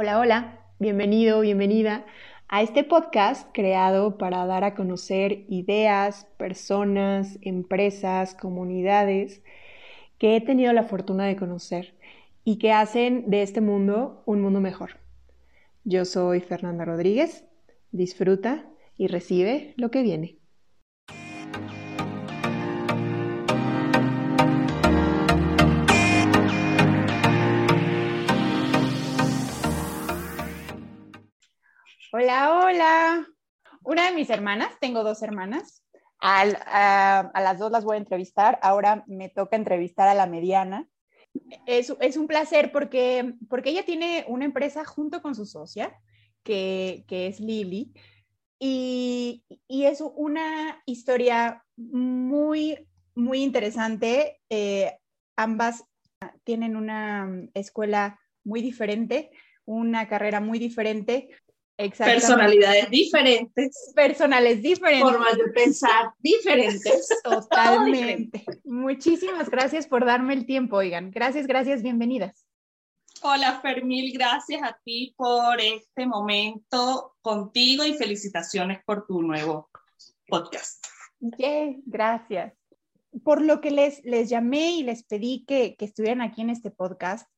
Hola, 0.00 0.20
hola, 0.20 0.60
bienvenido, 0.78 1.40
bienvenida 1.40 2.06
a 2.46 2.62
este 2.62 2.84
podcast 2.84 3.48
creado 3.52 4.16
para 4.16 4.46
dar 4.46 4.62
a 4.62 4.76
conocer 4.76 5.44
ideas, 5.48 6.24
personas, 6.36 7.36
empresas, 7.42 8.36
comunidades 8.36 9.42
que 10.18 10.36
he 10.36 10.40
tenido 10.40 10.72
la 10.72 10.84
fortuna 10.84 11.26
de 11.26 11.34
conocer 11.34 11.96
y 12.44 12.58
que 12.58 12.70
hacen 12.70 13.28
de 13.28 13.42
este 13.42 13.60
mundo 13.60 14.22
un 14.24 14.40
mundo 14.40 14.60
mejor. 14.60 15.00
Yo 15.82 16.04
soy 16.04 16.42
Fernanda 16.42 16.84
Rodríguez, 16.84 17.44
disfruta 17.90 18.66
y 18.96 19.08
recibe 19.08 19.74
lo 19.76 19.90
que 19.90 20.02
viene. 20.02 20.37
Hola, 32.10 32.60
hola. 32.64 33.26
Una 33.84 34.08
de 34.08 34.14
mis 34.14 34.30
hermanas, 34.30 34.70
tengo 34.80 35.04
dos 35.04 35.22
hermanas. 35.22 35.84
a, 36.20 37.30
las 37.34 37.58
dos 37.58 37.70
las 37.70 37.84
voy 37.84 37.96
a 37.96 37.98
entrevistar. 37.98 38.58
Ahora 38.62 39.04
me 39.06 39.28
toca 39.28 39.56
entrevistar 39.56 40.08
a 40.08 40.14
la 40.14 40.26
mediana. 40.26 40.88
Es, 41.66 41.90
un 42.16 42.26
placer 42.26 42.72
porque, 42.72 43.34
porque 43.50 43.70
ella 43.70 43.84
tiene 43.84 44.24
una 44.26 44.46
empresa 44.46 44.86
junto 44.86 45.20
con 45.20 45.34
su 45.34 45.44
socia, 45.44 46.00
que, 46.42 47.04
es 47.10 47.40
Lili, 47.40 47.92
y, 48.58 49.44
es 49.68 50.00
una 50.00 50.82
historia 50.86 51.62
muy, 51.76 52.88
muy 53.14 53.42
interesante. 53.42 54.40
Eh, 54.48 54.98
ambas 55.36 55.84
tienen 56.44 56.74
una 56.74 57.30
escuela 57.52 58.18
muy 58.44 58.62
diferente, 58.62 59.30
una 59.66 60.08
carrera 60.08 60.40
muy 60.40 60.58
diferente, 60.58 61.28
personalidades 61.78 62.90
diferentes, 62.90 63.92
personales 63.94 64.60
diferentes, 64.60 65.08
formas 65.08 65.36
de 65.36 65.44
pensar 65.52 66.12
diferentes. 66.18 67.08
Totalmente. 67.22 68.44
Muchísimas 68.64 69.48
gracias 69.48 69.86
por 69.86 70.04
darme 70.04 70.34
el 70.34 70.44
tiempo, 70.44 70.76
oigan. 70.76 71.12
Gracias, 71.12 71.46
gracias, 71.46 71.82
bienvenidas. 71.82 72.46
Hola 73.22 73.60
Fermil, 73.60 74.12
gracias 74.12 74.62
a 74.62 74.78
ti 74.84 75.14
por 75.16 75.60
este 75.60 76.06
momento 76.06 77.16
contigo 77.20 77.84
y 77.84 77.94
felicitaciones 77.94 78.80
por 78.84 79.06
tu 79.06 79.22
nuevo 79.22 79.70
podcast. 80.26 80.84
gracias. 81.20 82.54
Por 83.24 83.40
lo 83.40 83.60
que 83.60 83.70
les, 83.70 84.04
les 84.04 84.28
llamé 84.28 84.72
y 84.72 84.82
les 84.82 85.04
pedí 85.04 85.44
que, 85.46 85.74
que 85.76 85.84
estuvieran 85.84 86.22
aquí 86.22 86.42
en 86.42 86.50
este 86.50 86.70
podcast, 86.70 87.28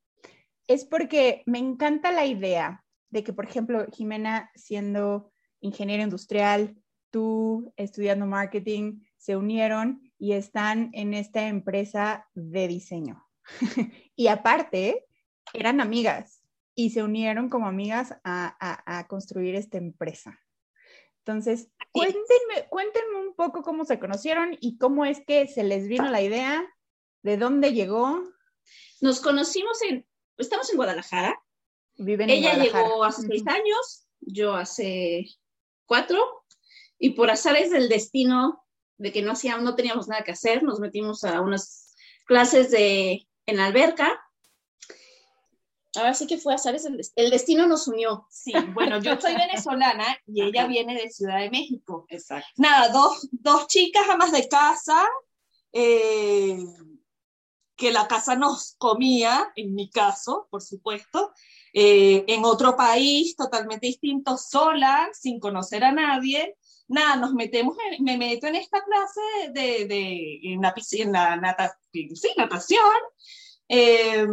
es 0.66 0.84
porque 0.84 1.42
me 1.46 1.58
encanta 1.58 2.12
la 2.12 2.26
idea 2.26 2.84
de 3.10 3.24
que, 3.24 3.32
por 3.32 3.44
ejemplo, 3.44 3.86
Jimena 3.92 4.50
siendo 4.54 5.32
ingeniero 5.60 6.02
industrial, 6.02 6.76
tú 7.10 7.72
estudiando 7.76 8.26
marketing, 8.26 9.00
se 9.16 9.36
unieron 9.36 10.00
y 10.18 10.32
están 10.32 10.90
en 10.92 11.14
esta 11.14 11.48
empresa 11.48 12.28
de 12.34 12.68
diseño. 12.68 13.26
y 14.16 14.28
aparte, 14.28 15.06
eran 15.52 15.80
amigas 15.80 16.42
y 16.74 16.90
se 16.90 17.02
unieron 17.02 17.50
como 17.50 17.66
amigas 17.66 18.14
a, 18.24 19.06
construir 19.08 19.54
esta 19.54 19.78
empresa. 19.78 20.40
Entonces, 21.18 21.68
cuéntenme, 21.92 22.68
cuéntenme 22.70 23.18
un 23.18 23.34
poco 23.34 23.62
cómo 23.62 23.84
se 23.84 23.98
conocieron 23.98 24.56
y 24.60 24.78
cómo 24.78 25.04
es 25.04 25.20
que 25.26 25.46
se 25.48 25.64
les 25.64 25.88
vino 25.88 26.08
la 26.08 26.22
idea, 26.22 26.64
de 27.22 27.36
dónde 27.36 27.72
llegó. 27.72 28.22
Nos 29.00 29.20
conocimos 29.20 29.82
en, 29.82 30.06
estamos 30.38 30.70
en 30.70 30.76
Guadalajara, 30.76 31.38
ella 32.06 32.54
llegó 32.56 33.04
hace 33.04 33.22
seis 33.26 33.46
años, 33.46 34.06
yo 34.20 34.54
hace 34.54 35.26
cuatro, 35.86 36.44
y 36.98 37.10
por 37.10 37.30
azares 37.30 37.70
del 37.70 37.88
destino 37.88 38.64
de 38.98 39.12
que 39.12 39.22
no, 39.22 39.32
hacíamos, 39.32 39.64
no 39.64 39.74
teníamos 39.74 40.08
nada 40.08 40.22
que 40.22 40.32
hacer, 40.32 40.62
nos 40.62 40.78
metimos 40.78 41.24
a 41.24 41.40
unas 41.40 41.94
clases 42.26 42.70
de, 42.70 43.26
en 43.46 43.56
la 43.56 43.66
alberca. 43.66 44.20
Ahora 45.96 46.14
sí 46.14 46.26
que 46.26 46.38
fue 46.38 46.54
azares, 46.54 46.84
el, 46.84 47.00
el 47.16 47.30
destino 47.30 47.66
nos 47.66 47.88
unió. 47.88 48.26
Sí, 48.30 48.52
bueno, 48.74 49.00
yo 49.00 49.18
soy 49.20 49.34
venezolana 49.36 50.18
y 50.26 50.42
ella 50.42 50.66
viene 50.66 50.94
de 50.94 51.10
Ciudad 51.10 51.40
de 51.40 51.50
México. 51.50 52.06
Exacto. 52.10 52.46
Nada, 52.56 52.90
dos, 52.90 53.28
dos 53.32 53.66
chicas 53.66 54.08
amas 54.08 54.32
de 54.32 54.46
casa, 54.48 55.08
eh, 55.72 56.58
que 57.80 57.90
la 57.90 58.06
casa 58.06 58.36
nos 58.36 58.74
comía, 58.76 59.50
en 59.56 59.74
mi 59.74 59.88
caso, 59.88 60.46
por 60.50 60.60
supuesto, 60.60 61.32
eh, 61.72 62.26
en 62.28 62.44
otro 62.44 62.76
país 62.76 63.34
totalmente 63.34 63.86
distinto, 63.86 64.36
sola, 64.36 65.08
sin 65.14 65.40
conocer 65.40 65.82
a 65.84 65.90
nadie. 65.90 66.56
Nada, 66.88 67.16
nos 67.16 67.32
metemos, 67.32 67.74
me 68.00 68.18
meto 68.18 68.46
en 68.48 68.56
esta 68.56 68.84
clase 68.84 69.20
de, 69.54 69.86
de 69.86 70.40
en 70.42 70.60
la, 70.60 70.74
piscina, 70.74 71.36
natación, 71.36 73.00
eh, 73.66 74.26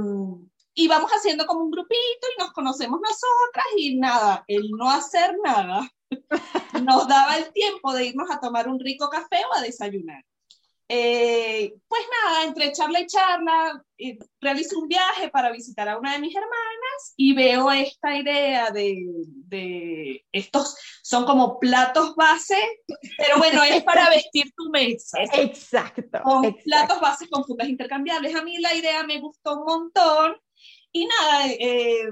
y 0.73 0.87
vamos 0.89 1.09
haciendo 1.11 1.45
como 1.45 1.63
un 1.63 1.71
grupito 1.71 2.27
y 2.35 2.41
nos 2.41 2.51
conocemos 2.51 2.99
nosotras 2.99 3.65
y 3.77 3.95
nada, 3.95 4.43
el 4.47 4.71
no 4.71 4.89
hacer 4.91 5.37
nada 5.41 5.89
nos 6.83 7.07
daba 7.07 7.37
el 7.37 7.53
tiempo 7.53 7.93
de 7.93 8.07
irnos 8.07 8.29
a 8.29 8.41
tomar 8.41 8.67
un 8.67 8.79
rico 8.79 9.09
café 9.09 9.37
o 9.49 9.55
a 9.55 9.61
desayunar. 9.61 10.23
Eh, 10.89 11.73
pues 11.87 12.01
nada, 12.23 12.45
entre 12.45 12.71
charla 12.71 13.01
y 13.01 13.07
charla, 13.07 13.83
realizo 14.39 14.79
un 14.79 14.87
viaje 14.87 15.29
para 15.29 15.51
visitar 15.51 15.89
a 15.89 15.97
una 15.97 16.13
de 16.13 16.19
mis 16.19 16.33
hermanas 16.33 17.13
y 17.17 17.33
veo 17.33 17.69
esta 17.71 18.15
idea 18.15 18.71
de, 18.71 19.05
de 19.25 20.25
estos, 20.31 20.77
son 21.03 21.25
como 21.25 21.59
platos 21.59 22.15
base, 22.15 22.57
pero 23.17 23.37
bueno, 23.37 23.63
es 23.63 23.83
para 23.83 24.09
vestir 24.09 24.53
tu 24.55 24.69
mesa. 24.69 25.19
Exacto. 25.33 26.19
Con 26.23 26.55
platos 26.63 27.01
base 27.01 27.27
con 27.27 27.43
fundas 27.43 27.67
intercambiables. 27.67 28.33
A 28.35 28.43
mí 28.43 28.57
la 28.59 28.73
idea 28.73 29.03
me 29.03 29.19
gustó 29.19 29.59
un 29.59 29.65
montón. 29.65 30.37
Y 30.93 31.05
nada, 31.05 31.47
eh, 31.47 32.07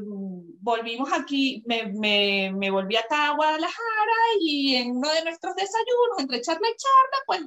volvimos 0.60 1.12
aquí, 1.14 1.64
me, 1.66 1.88
me, 1.94 2.52
me, 2.56 2.70
volví 2.70 2.98
acá 2.98 3.30
a 3.30 3.36
Guadalajara 3.36 4.20
y 4.42 4.76
en 4.76 4.98
uno 4.98 5.12
de 5.12 5.24
nuestros 5.24 5.56
desayunos, 5.56 6.20
entre 6.20 6.42
charla 6.42 6.68
y 6.68 6.76
charla, 6.76 7.18
pues 7.26 7.42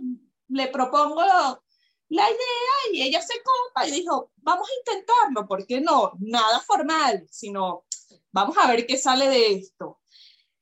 le 0.49 0.69
propongo 0.69 1.23
la 2.11 2.23
idea 2.23 2.93
y 2.93 3.03
ella 3.03 3.21
se 3.21 3.35
copa 3.43 3.87
y 3.87 3.91
dijo, 3.91 4.31
vamos 4.39 4.69
a 4.69 4.91
intentarlo, 4.91 5.47
¿por 5.47 5.67
qué 5.67 5.81
no? 5.81 6.13
Nada 6.19 6.61
formal, 6.61 7.27
sino 7.31 7.85
vamos 8.33 8.57
a 8.59 8.67
ver 8.67 8.87
qué 8.87 8.97
sale 8.97 9.29
de 9.29 9.53
esto. 9.53 10.01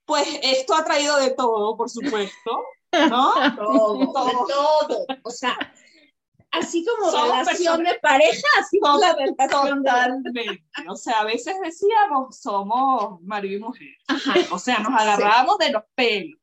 Pues 0.05 0.27
esto 0.43 0.75
ha 0.75 0.85
traído 0.85 1.17
de 1.19 1.31
todo, 1.31 1.77
por 1.77 1.91
supuesto, 1.91 2.65
¿no? 3.09 3.33
todo, 3.57 4.13
todo. 4.47 5.07
O 5.23 5.31
sea, 5.31 5.57
así 6.51 6.85
como 6.85 7.11
relación 7.11 7.83
de 7.85 7.95
pareja, 8.01 8.47
así 8.59 8.79
como 8.81 8.99
la 8.99 9.15
relación 9.15 9.83
Totalmente. 9.85 10.65
O 10.89 10.97
sea, 10.97 11.21
a 11.21 11.25
veces 11.25 11.57
decíamos, 11.63 12.39
somos 12.39 13.21
marido 13.23 13.57
y 13.57 13.61
mujer. 13.61 13.95
O 14.51 14.59
sea, 14.59 14.79
nos 14.79 15.01
agarramos 15.01 15.59
de 15.59 15.71
los 15.71 15.83
pelos. 15.95 16.41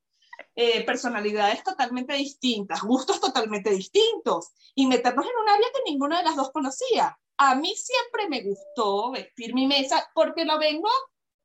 Eh, 0.55 0.85
personalidades 0.85 1.63
totalmente 1.63 2.13
distintas, 2.13 2.83
gustos 2.83 3.19
totalmente 3.19 3.71
distintos, 3.71 4.51
y 4.75 4.85
meternos 4.85 5.25
en 5.25 5.41
un 5.41 5.49
área 5.49 5.67
que 5.73 5.91
ninguna 5.91 6.19
de 6.19 6.25
las 6.25 6.35
dos 6.35 6.51
conocía. 6.51 7.17
A 7.37 7.55
mí 7.55 7.73
siempre 7.75 8.29
me 8.29 8.43
gustó 8.43 9.11
vestir 9.11 9.55
mi 9.55 9.65
mesa 9.65 10.07
porque 10.13 10.45
lo 10.45 10.59
vengo 10.59 10.89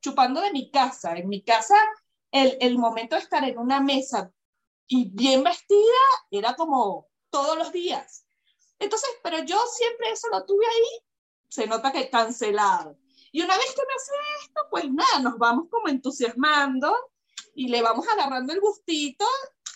chupando 0.02 0.41
de 0.42 0.52
mi 0.52 0.70
casa. 0.70 1.16
En 1.16 1.28
mi 1.28 1.42
casa, 1.42 1.76
el, 2.30 2.58
el 2.60 2.76
momento 2.76 3.16
de 3.16 3.22
estar 3.22 3.42
en 3.44 3.58
una 3.58 3.80
mesa 3.80 4.30
y 4.86 5.08
bien 5.10 5.42
vestida 5.42 5.80
era 6.30 6.54
como 6.54 7.08
todos 7.30 7.56
los 7.56 7.72
días. 7.72 8.26
Entonces, 8.78 9.08
pero 9.22 9.42
yo 9.44 9.58
siempre 9.75 10.10
eso 10.10 10.28
lo 10.28 10.44
tuve 10.44 10.66
ahí, 10.66 11.02
se 11.48 11.66
nota 11.66 11.92
que 11.92 12.10
cancelado. 12.10 12.98
Y 13.32 13.42
una 13.42 13.56
vez 13.56 13.75
que 13.75 13.82
me 13.82 13.94
hace 13.94 14.12
esto, 14.44 14.60
pues 14.70 14.90
nada, 14.90 15.20
nos 15.20 15.38
vamos 15.38 15.69
como 15.70 15.88
entusiasmando 15.88 16.94
y 17.55 17.69
le 17.69 17.82
vamos 17.82 18.06
agarrando 18.08 18.52
el 18.52 18.61
gustito 18.61 19.25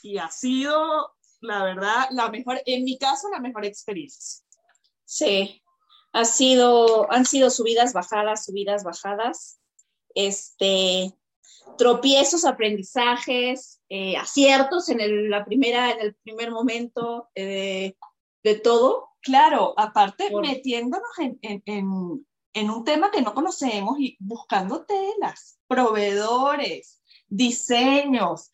y 0.03 0.19
ha 0.19 0.31
sido, 0.31 1.15
la 1.41 1.65
verdad, 1.65 2.09
la 2.11 2.29
mejor, 2.31 2.61
en 2.67 2.85
mi 2.85 2.99
caso, 2.99 3.29
la 3.31 3.41
mejor 3.41 3.65
experiencia. 3.65 4.45
Sí, 5.05 5.63
ha 6.13 6.25
sido, 6.25 7.11
han 7.13 7.27
sido 7.27 7.51
subidas, 7.51 7.93
bajadas, 7.93 8.45
subidas, 8.45 8.85
bajadas, 8.85 9.61
este, 10.15 11.15
tropiezos, 11.79 12.45
aprendizajes, 12.45 13.81
eh, 13.89 14.17
aciertos 14.17 14.89
en 14.89 15.01
el, 15.01 15.31
la 15.31 15.45
primera, 15.45 15.91
en 15.91 16.01
el 16.01 16.15
primer 16.17 16.51
momento 16.51 17.29
eh, 17.35 17.95
de 18.43 18.55
todo. 18.57 19.11
Claro, 19.21 19.75
aparte 19.77 20.31
metiéndonos 20.35 21.19
en, 21.19 21.39
en, 21.43 21.63
en, 22.55 22.71
un 22.71 22.85
tema 22.85 23.11
que 23.11 23.23
no 23.23 23.35
conocemos 23.35 23.99
y 24.01 24.17
buscando 24.19 24.85
telas, 24.85 25.61
proveedores, 25.69 27.02
diseños. 27.33 28.51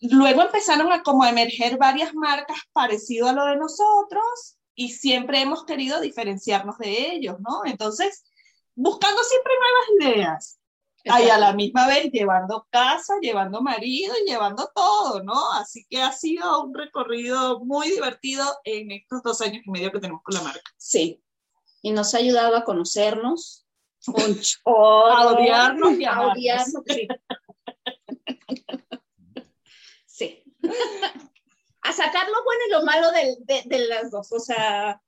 Luego 0.00 0.42
empezaron 0.42 0.92
a 0.92 1.02
como 1.02 1.24
emerger 1.24 1.76
varias 1.76 2.14
marcas 2.14 2.58
parecido 2.72 3.28
a 3.28 3.32
lo 3.32 3.44
de 3.44 3.56
nosotros 3.56 4.58
y 4.74 4.90
siempre 4.90 5.42
hemos 5.42 5.64
querido 5.64 6.00
diferenciarnos 6.00 6.78
de 6.78 7.12
ellos, 7.12 7.36
¿no? 7.40 7.64
Entonces, 7.66 8.24
buscando 8.74 9.22
siempre 9.22 9.52
nuevas 9.58 10.16
ideas. 10.16 10.56
Ahí 11.08 11.30
a 11.30 11.38
la 11.38 11.54
misma 11.54 11.86
vez 11.86 12.10
llevando 12.12 12.66
casa, 12.70 13.14
llevando 13.22 13.62
marido 13.62 14.14
y 14.22 14.28
llevando 14.28 14.70
todo, 14.74 15.22
¿no? 15.22 15.52
Así 15.52 15.86
que 15.88 16.02
ha 16.02 16.12
sido 16.12 16.62
un 16.62 16.74
recorrido 16.74 17.60
muy 17.60 17.88
divertido 17.88 18.44
en 18.64 18.90
estos 18.90 19.22
dos 19.22 19.40
años 19.40 19.62
y 19.64 19.70
medio 19.70 19.90
que 19.92 19.98
tenemos 19.98 20.22
con 20.22 20.34
la 20.34 20.42
marca. 20.42 20.70
Sí, 20.76 21.22
y 21.82 21.92
nos 21.92 22.14
ha 22.14 22.18
ayudado 22.18 22.56
a 22.56 22.64
conocernos, 22.64 23.66
a 24.66 25.26
odiarnos 25.26 25.98
y 25.98 26.04
a, 26.04 26.20
odiarnos. 26.20 26.82
Sí. 26.86 27.08
Sí. 30.06 30.42
a 31.82 31.92
sacar 31.92 32.28
lo 32.28 32.44
bueno 32.44 32.60
y 32.66 32.70
lo 32.70 32.84
malo 32.84 33.10
de, 33.12 33.62
de, 33.64 33.78
las 33.86 34.10
dos, 34.10 34.32
o 34.32 34.40
sea... 34.40 35.00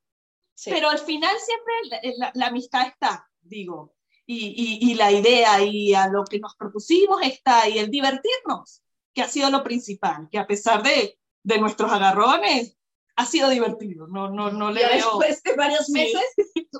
Pero 0.64 0.90
al 0.90 0.98
final 0.98 1.34
siempre 1.40 2.30
la 2.34 2.46
amistad 2.46 2.86
está, 2.86 3.28
digo 3.40 3.96
y, 4.26 4.94
la 4.94 5.10
idea 5.10 5.62
y 5.62 5.94
a 5.94 6.08
lo 6.08 6.24
que 6.24 6.38
nos 6.38 6.54
propusimos 6.56 7.20
está 7.22 7.69
y 7.69 7.78
el 7.78 7.90
divertirnos, 7.90 8.82
que 9.14 9.22
ha 9.22 9.28
sido 9.28 9.50
lo 9.50 9.62
principal, 9.62 10.28
que 10.30 10.38
a 10.38 10.46
pesar 10.46 10.82
de, 10.82 11.19
de 11.42 11.58
nuestros 11.58 11.92
agarrones, 11.92 12.78
ha 13.16 13.26
sido 13.26 13.50
divertido. 13.50 14.06
No, 14.06 14.30
no, 14.30 14.50
no 14.50 14.70
le 14.70 14.86
veo... 14.86 15.19
Después 15.19 15.42
de 15.42 15.54
varios 15.54 15.90
meses, 15.90 16.22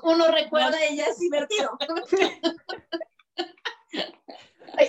uno 0.01 0.29
recuerda 0.29 0.77
y 0.89 0.97
ya 0.97 1.05
es 1.05 1.19
divertido. 1.19 1.77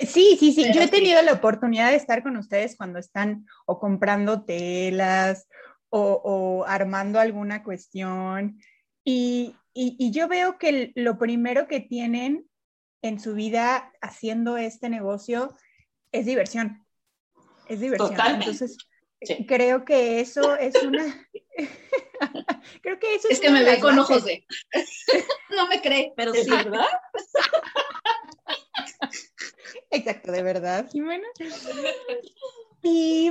Sí, 0.06 0.36
sí, 0.38 0.52
sí. 0.52 0.72
Yo 0.72 0.80
he 0.80 0.88
tenido 0.88 1.20
la 1.22 1.32
oportunidad 1.32 1.90
de 1.90 1.96
estar 1.96 2.22
con 2.22 2.36
ustedes 2.36 2.76
cuando 2.76 2.98
están 2.98 3.46
o 3.66 3.78
comprando 3.78 4.44
telas 4.44 5.46
o, 5.90 6.20
o 6.24 6.64
armando 6.66 7.20
alguna 7.20 7.62
cuestión. 7.62 8.58
Y, 9.04 9.54
y, 9.74 10.10
yo 10.12 10.28
veo 10.28 10.58
que 10.58 10.92
lo 10.94 11.18
primero 11.18 11.68
que 11.68 11.80
tienen 11.80 12.48
en 13.02 13.20
su 13.20 13.34
vida 13.34 13.92
haciendo 14.00 14.56
este 14.56 14.88
negocio 14.88 15.54
es 16.12 16.24
diversión. 16.24 16.82
Es 17.68 17.80
diversión. 17.80 18.18
Entonces, 18.18 18.78
creo 19.46 19.84
que 19.84 20.20
eso 20.20 20.56
es 20.56 20.74
una... 20.82 21.28
creo 22.82 22.98
que 22.98 23.16
eso 23.16 23.28
es... 23.28 23.34
Es 23.34 23.40
que 23.40 23.50
me 23.50 23.62
ve 23.62 23.78
con 23.80 23.98
ojos 23.98 24.24
de... 24.24 24.46
no 25.50 25.68
me 25.68 25.82
cree, 25.82 26.14
pero 26.16 26.32
sí, 26.32 26.48
¿verdad? 26.48 26.86
Exacto, 29.94 30.32
de 30.32 30.42
verdad, 30.42 30.88
Jimena. 30.90 31.26
Y, 32.82 33.30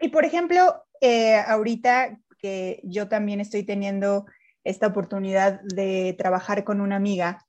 y 0.00 0.08
por 0.08 0.24
ejemplo, 0.24 0.84
eh, 1.00 1.36
ahorita 1.36 2.18
que 2.38 2.80
yo 2.84 3.08
también 3.08 3.40
estoy 3.40 3.64
teniendo 3.64 4.26
esta 4.64 4.86
oportunidad 4.86 5.60
de 5.62 6.14
trabajar 6.16 6.64
con 6.64 6.80
una 6.80 6.96
amiga, 6.96 7.44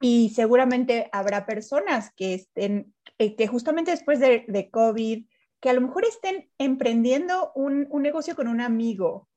y 0.00 0.30
seguramente 0.30 1.08
habrá 1.12 1.44
personas 1.44 2.12
que 2.14 2.34
estén, 2.34 2.94
eh, 3.18 3.34
que 3.34 3.46
justamente 3.48 3.90
después 3.90 4.20
de, 4.20 4.44
de, 4.46 4.70
COVID, 4.70 5.26
que 5.60 5.70
a 5.70 5.72
lo 5.72 5.80
mejor 5.80 6.04
estén 6.04 6.50
emprendiendo 6.58 7.52
un, 7.54 7.86
un, 7.90 8.02
negocio 8.02 8.36
con 8.36 8.46
un 8.46 8.60
amigo. 8.60 9.28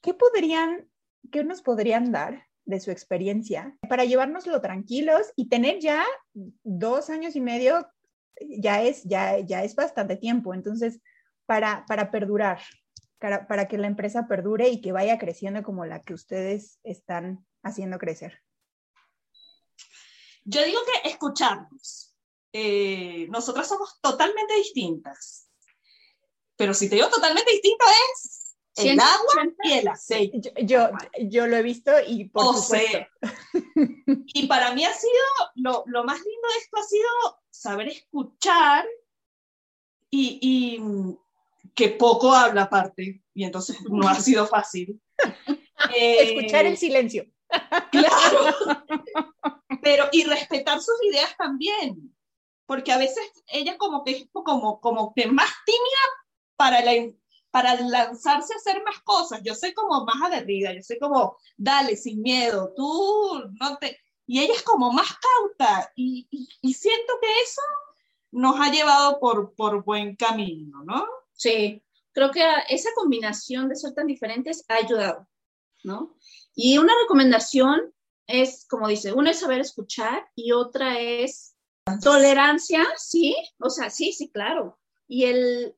¿Qué 0.00 0.14
podrían, 0.14 0.88
qué 1.30 1.44
nos 1.44 1.60
podrían 1.60 2.10
dar 2.10 2.45
de 2.66 2.80
su 2.80 2.90
experiencia 2.90 3.76
para 3.88 4.04
llevárnoslo 4.04 4.60
tranquilos 4.60 5.32
y 5.36 5.48
tener 5.48 5.78
ya 5.80 6.04
dos 6.34 7.08
años 7.10 7.36
y 7.36 7.40
medio? 7.40 7.88
Ya 8.40 8.82
es, 8.82 9.04
ya, 9.04 9.38
ya 9.38 9.64
es 9.64 9.74
bastante 9.74 10.16
tiempo. 10.16 10.52
Entonces, 10.52 11.00
para, 11.46 11.86
para 11.86 12.10
perdurar, 12.10 12.60
para, 13.18 13.46
para 13.46 13.66
que 13.66 13.78
la 13.78 13.86
empresa 13.86 14.28
perdure 14.28 14.68
y 14.68 14.80
que 14.82 14.92
vaya 14.92 15.18
creciendo 15.18 15.62
como 15.62 15.86
la 15.86 16.02
que 16.02 16.12
ustedes 16.12 16.78
están 16.82 17.46
haciendo 17.62 17.98
crecer. 17.98 18.42
Yo 20.44 20.62
digo 20.64 20.80
que 20.84 21.08
escucharnos. 21.08 22.14
Eh, 22.52 23.26
nosotras 23.30 23.68
somos 23.68 23.98
totalmente 24.00 24.54
distintas. 24.56 25.48
Pero 26.56 26.72
si 26.74 26.88
te 26.88 26.96
digo 26.96 27.08
totalmente 27.10 27.50
distinto 27.52 27.84
es 28.12 28.35
el 28.76 29.00
agua 29.00 29.54
y 29.64 29.72
el 29.72 29.88
aceite. 29.88 30.52
Yo, 30.64 30.90
yo, 31.20 31.46
lo 31.46 31.56
he 31.56 31.62
visto 31.62 31.92
y 32.06 32.28
por 32.28 32.56
supuesto. 32.56 32.98
y 34.04 34.46
para 34.46 34.74
mí 34.74 34.84
ha 34.84 34.92
sido, 34.92 35.12
lo, 35.56 35.84
lo, 35.86 36.04
más 36.04 36.18
lindo 36.18 36.48
de 36.48 36.58
esto 36.58 36.76
ha 36.76 36.82
sido 36.82 37.08
saber 37.50 37.88
escuchar 37.88 38.86
y, 40.10 40.38
y 40.42 41.16
que 41.74 41.90
poco 41.90 42.32
habla 42.32 42.62
aparte. 42.62 43.22
Y 43.34 43.44
entonces 43.44 43.78
no 43.88 44.08
ha 44.08 44.14
sido 44.16 44.46
fácil. 44.46 45.00
Escuchar 45.94 46.66
el 46.66 46.76
silencio. 46.76 47.26
Claro. 47.90 48.54
Pero, 49.82 50.08
y 50.10 50.24
respetar 50.24 50.80
sus 50.80 50.96
ideas 51.04 51.36
también. 51.36 52.14
Porque 52.66 52.92
a 52.92 52.98
veces 52.98 53.30
ella 53.46 53.78
como 53.78 54.02
que 54.02 54.10
es 54.12 54.28
como, 54.32 54.80
como 54.80 55.14
que 55.14 55.28
más 55.28 55.50
tímida 55.64 56.00
para, 56.56 56.80
la, 56.82 56.92
para 57.56 57.74
lanzarse 57.80 58.52
a 58.52 58.58
hacer 58.58 58.82
más 58.84 59.00
cosas. 59.00 59.40
Yo 59.42 59.54
soy 59.54 59.72
como 59.72 60.04
más 60.04 60.20
aguerrida, 60.20 60.74
yo 60.74 60.82
soy 60.82 60.98
como, 60.98 61.38
dale, 61.56 61.96
sin 61.96 62.20
miedo, 62.20 62.74
tú 62.76 63.44
no 63.58 63.78
te... 63.78 63.98
Y 64.26 64.40
ella 64.40 64.52
es 64.52 64.62
como 64.62 64.92
más 64.92 65.08
cauta 65.08 65.90
y, 65.96 66.28
y, 66.60 66.74
siento 66.74 67.14
que 67.18 67.28
eso 67.42 67.62
nos 68.30 68.60
ha 68.60 68.70
llevado 68.70 69.18
por, 69.20 69.54
por 69.54 69.82
buen 69.84 70.16
camino, 70.16 70.84
¿no? 70.84 71.06
Sí, 71.32 71.82
creo 72.12 72.30
que 72.30 72.44
esa 72.68 72.90
combinación 72.94 73.70
de 73.70 73.76
ser 73.76 73.94
tan 73.94 74.06
diferentes 74.06 74.62
ha 74.68 74.74
ayudado, 74.74 75.26
¿no? 75.82 76.14
Y 76.54 76.76
una 76.76 76.92
recomendación 77.04 77.90
es, 78.26 78.66
como 78.68 78.86
dice, 78.86 79.14
una 79.14 79.30
es 79.30 79.40
saber 79.40 79.60
escuchar 79.60 80.28
y 80.34 80.52
otra 80.52 80.98
es 81.00 81.56
tolerancia, 82.02 82.84
sí, 82.98 83.34
o 83.60 83.70
sea, 83.70 83.88
sí, 83.88 84.12
sí, 84.12 84.28
claro. 84.28 84.78
Y 85.08 85.24
el, 85.24 85.74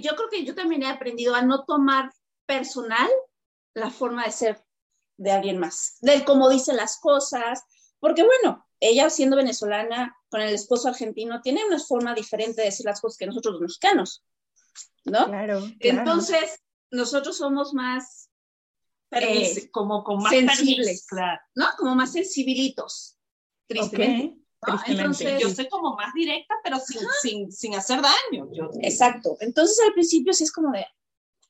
yo 0.00 0.14
creo 0.16 0.28
que 0.30 0.44
yo 0.44 0.54
también 0.54 0.82
he 0.82 0.88
aprendido 0.88 1.34
a 1.34 1.42
no 1.42 1.64
tomar 1.64 2.12
personal 2.46 3.08
la 3.74 3.90
forma 3.90 4.24
de 4.24 4.32
ser 4.32 4.64
de 5.16 5.32
alguien 5.32 5.58
más, 5.58 5.98
del 6.00 6.24
cómo 6.24 6.48
dice 6.48 6.72
las 6.72 6.98
cosas, 6.98 7.64
porque 7.98 8.24
bueno, 8.24 8.66
ella 8.80 9.10
siendo 9.10 9.36
venezolana 9.36 10.16
con 10.30 10.40
el 10.40 10.54
esposo 10.54 10.88
argentino 10.88 11.40
tiene 11.42 11.64
una 11.64 11.78
forma 11.80 12.14
diferente 12.14 12.60
de 12.60 12.68
decir 12.68 12.86
las 12.86 13.00
cosas 13.00 13.18
que 13.18 13.26
nosotros 13.26 13.54
los 13.54 13.62
mexicanos, 13.62 14.24
¿no? 15.04 15.26
Claro. 15.26 15.62
Entonces, 15.80 16.60
nosotros 16.90 17.36
somos 17.36 17.74
más 17.74 18.30
eh, 19.10 19.70
como 19.70 20.04
con 20.04 20.22
más 20.22 20.30
sensibles, 20.30 21.06
claro. 21.06 21.40
¿no? 21.54 21.66
Como 21.78 21.94
más 21.94 22.12
sensibilitos, 22.12 23.18
tristemente. 23.66 24.38
Entonces, 24.86 25.40
yo 25.40 25.50
soy 25.50 25.68
como 25.68 25.94
más 25.94 26.12
directa, 26.14 26.54
pero 26.64 26.78
sin, 26.80 27.00
sin, 27.22 27.52
sin 27.52 27.74
hacer 27.74 28.00
daño. 28.02 28.48
Exacto. 28.82 29.36
Entonces 29.40 29.78
al 29.86 29.92
principio 29.92 30.32
sí 30.32 30.44
es 30.44 30.52
como 30.52 30.72
de, 30.72 30.84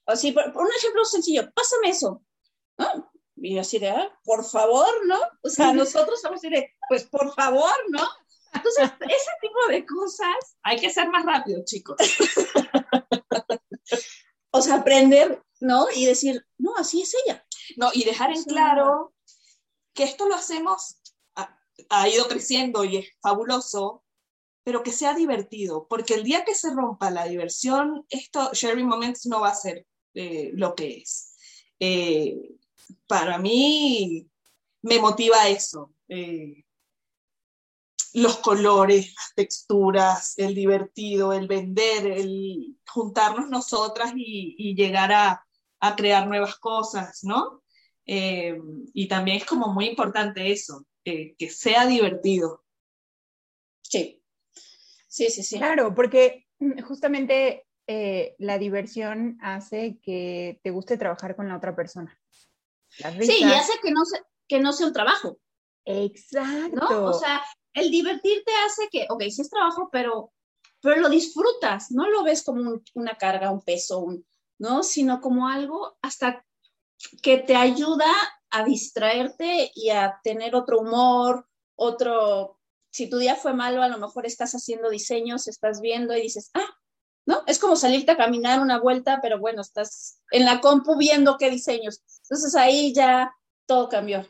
así, 0.07 0.33
por, 0.33 0.45
un 0.45 0.73
ejemplo 0.77 1.05
sencillo, 1.05 1.51
pásame 1.55 1.91
eso. 1.91 2.23
¿no? 2.77 3.11
Y 3.37 3.59
así 3.59 3.79
de, 3.79 3.91
ah, 3.91 4.13
por 4.25 4.45
favor, 4.45 4.89
¿no? 5.07 5.19
O 5.43 5.49
sea, 5.49 5.73
nosotros 5.85 6.21
vamos 6.23 6.45
a 6.45 6.49
decir, 6.49 6.67
pues 6.89 7.05
por 7.05 7.35
favor, 7.35 7.73
¿no? 7.89 8.07
Entonces, 8.53 8.91
ese 9.01 9.31
tipo 9.41 9.67
de 9.69 9.87
cosas. 9.87 10.57
Hay 10.63 10.79
que 10.79 10.91
ser 10.91 11.09
más 11.09 11.25
rápido, 11.25 11.65
chicos. 11.65 11.97
o 14.51 14.61
sea, 14.61 14.77
aprender, 14.77 15.43
¿no? 15.61 15.87
Y 15.95 16.07
decir, 16.07 16.45
no, 16.59 16.75
así 16.77 17.03
es 17.03 17.15
ella. 17.25 17.45
No, 17.77 17.91
y 17.93 18.05
dejar 18.05 18.33
en 18.33 18.45
claro 18.45 19.15
que 19.95 20.05
esto 20.05 20.29
lo 20.29 20.37
hacemos, 20.37 20.98
ha, 21.89 22.09
ido 22.09 22.29
creciendo 22.29 22.85
y 22.85 22.99
es 22.99 23.09
fabuloso, 23.21 24.05
pero 24.65 24.83
que 24.83 24.93
sea 24.93 25.15
divertido, 25.15 25.87
porque 25.89 26.15
el 26.15 26.25
día 26.25 26.45
que 26.45 26.55
se 26.55 26.71
rompa 26.75 27.11
la 27.11 27.25
diversión, 27.25 28.05
esto, 28.11 28.51
Sharing 28.53 28.87
Moments, 28.87 29.27
no 29.27 29.41
va 29.41 29.51
a 29.51 29.55
ser 29.55 29.87
eh, 30.15 30.51
lo 30.55 30.75
que 30.75 30.99
es. 30.99 31.35
Eh, 31.81 32.57
para 33.07 33.39
mí 33.39 34.29
me 34.83 34.99
motiva 34.99 35.49
eso. 35.49 35.95
Eh, 36.09 36.65
los 38.15 38.39
colores, 38.39 39.15
las 39.15 39.35
texturas, 39.35 40.35
el 40.39 40.55
divertido, 40.55 41.33
el 41.33 41.47
vender, 41.47 42.07
el 42.07 42.77
juntarnos 42.87 43.49
nosotras 43.49 44.13
y 44.17 44.75
llegar 44.75 45.13
a, 45.13 45.45
crear 45.97 46.27
nuevas 46.27 46.57
cosas, 46.57 47.21
¿no? 47.23 47.63
Y 48.05 49.07
también 49.07 49.37
es 49.37 49.45
como 49.45 49.73
muy 49.73 49.87
importante 49.87 50.51
eso, 50.51 50.85
que 51.39 51.51
sea 51.51 51.87
divertido. 51.87 52.65
Sí, 53.83 54.23
sí, 55.09 55.31
sí, 55.31 55.43
sí. 55.43 55.59
Claro, 55.59 55.95
porque 55.95 56.47
justamente 56.87 57.67
eh, 57.87 58.35
la 58.39 58.59
diversión 58.59 59.39
hace 59.41 59.99
que 60.03 60.61
te 60.63 60.71
guste 60.71 60.99
trabajar 60.99 61.35
con 61.37 61.49
la 61.49 61.57
otra 61.57 61.75
persona. 61.75 62.19
Sí, 62.91 63.39
y 63.41 63.45
hace 63.45 63.73
que 63.83 63.91
no, 63.91 64.05
sea, 64.05 64.21
que 64.47 64.61
no 64.61 64.73
sea 64.73 64.87
un 64.87 64.93
trabajo. 64.93 65.39
Exacto. 65.85 67.07
O 67.07 67.13
sea, 67.15 67.43
el 67.73 67.91
divertirte 67.91 68.53
hace 68.67 68.89
que, 68.91 69.07
ok, 69.09 69.23
sí 69.31 69.43
es 69.43 69.51
trabajo, 69.51 69.89
pero, 69.91 70.33
pero 70.83 71.01
lo 71.01 71.09
disfrutas, 71.09 71.91
no 71.91 72.09
lo 72.11 72.23
ves 72.23 72.43
como 72.43 72.83
una 72.95 73.17
carga, 73.17 73.51
un 73.51 73.63
peso, 73.63 74.01
un, 74.01 74.27
¿no? 74.59 74.83
Sino 74.83 75.21
como 75.21 75.49
algo 75.49 75.97
hasta 76.03 76.45
que 77.23 77.39
te 77.39 77.57
ayuda 77.57 78.13
a 78.51 78.65
distraerte 78.65 79.71
y 79.75 79.91
a 79.91 80.21
tener 80.23 80.55
otro 80.55 80.81
humor, 80.81 81.47
otro, 81.77 82.59
si 82.91 83.09
tu 83.09 83.19
día 83.19 83.37
fue 83.37 83.55
malo, 83.55 83.83
a 83.83 83.89
lo 83.89 83.99
mejor 83.99 84.27
estás 84.27 84.53
haciendo 84.53 84.91
diseños, 84.91 85.49
estás 85.49 85.81
viendo 85.81 86.17
y 86.17 86.23
dices, 86.23 86.51
ah, 86.55 86.69
¿no? 87.27 87.43
Es 87.47 87.59
como 87.59 87.77
salirte 87.77 88.13
a 88.13 88.17
caminar 88.17 88.61
una 88.61 88.81
vuelta, 88.81 89.21
pero 89.21 89.39
bueno, 89.39 89.61
estás 89.61 90.23
en 90.31 90.45
la 90.45 90.61
compu 90.61 90.97
viendo 90.97 91.37
qué 91.39 91.51
diseños. 91.51 92.03
Entonces 92.23 92.55
ahí 92.55 92.93
ya 92.95 93.35
todo 93.67 93.89
cambió. 93.89 94.27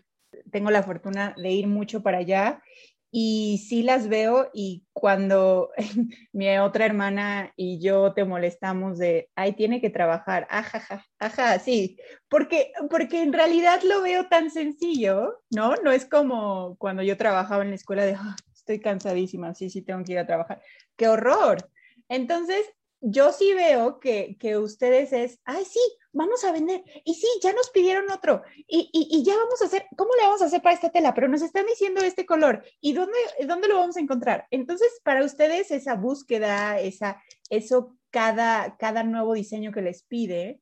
Tengo 0.50 0.70
la 0.70 0.82
fortuna 0.82 1.34
de 1.36 1.50
ir 1.50 1.68
mucho 1.68 2.02
para 2.02 2.18
allá 2.18 2.62
y 3.10 3.64
sí 3.68 3.82
las 3.82 4.08
veo 4.08 4.50
y 4.52 4.84
cuando 4.92 5.70
mi 6.32 6.56
otra 6.58 6.86
hermana 6.86 7.52
y 7.56 7.80
yo 7.80 8.12
te 8.12 8.24
molestamos 8.24 8.98
de, 8.98 9.30
ay, 9.34 9.54
tiene 9.54 9.80
que 9.80 9.90
trabajar, 9.90 10.46
ajá, 10.50 11.04
ajá, 11.18 11.58
sí, 11.58 11.98
porque, 12.28 12.72
porque 12.90 13.22
en 13.22 13.32
realidad 13.32 13.80
lo 13.82 14.02
veo 14.02 14.28
tan 14.28 14.50
sencillo, 14.50 15.40
¿no? 15.50 15.74
No 15.76 15.92
es 15.92 16.04
como 16.04 16.76
cuando 16.78 17.02
yo 17.02 17.16
trabajaba 17.16 17.62
en 17.62 17.70
la 17.70 17.76
escuela 17.76 18.04
de, 18.04 18.16
estoy 18.54 18.80
cansadísima, 18.80 19.54
sí, 19.54 19.70
sí, 19.70 19.82
tengo 19.82 20.04
que 20.04 20.12
ir 20.12 20.18
a 20.18 20.26
trabajar, 20.26 20.60
qué 20.96 21.08
horror. 21.08 21.70
Entonces, 22.08 22.64
yo 23.00 23.32
sí 23.32 23.54
veo 23.54 24.00
que, 24.00 24.36
que, 24.38 24.56
ustedes 24.56 25.12
es, 25.12 25.40
ay, 25.44 25.64
sí, 25.64 25.80
vamos 26.12 26.44
a 26.44 26.52
vender, 26.52 26.82
y 27.04 27.14
sí, 27.14 27.26
ya 27.42 27.52
nos 27.52 27.70
pidieron 27.70 28.10
otro, 28.10 28.42
y, 28.66 28.90
y, 28.92 29.22
ya 29.24 29.36
vamos 29.36 29.62
a 29.62 29.66
hacer, 29.66 29.86
¿cómo 29.96 30.10
le 30.16 30.26
vamos 30.26 30.42
a 30.42 30.46
hacer 30.46 30.62
para 30.62 30.74
esta 30.74 30.90
tela? 30.90 31.14
Pero 31.14 31.28
nos 31.28 31.42
están 31.42 31.66
diciendo 31.66 32.00
este 32.00 32.26
color, 32.26 32.64
¿y 32.80 32.92
dónde, 32.92 33.18
dónde 33.46 33.68
lo 33.68 33.76
vamos 33.76 33.96
a 33.96 34.00
encontrar? 34.00 34.46
Entonces, 34.50 34.88
para 35.04 35.24
ustedes 35.24 35.70
esa 35.70 35.94
búsqueda, 35.94 36.80
esa, 36.80 37.22
eso, 37.50 37.96
cada, 38.10 38.76
cada 38.76 39.04
nuevo 39.04 39.34
diseño 39.34 39.72
que 39.72 39.82
les 39.82 40.02
pide, 40.02 40.60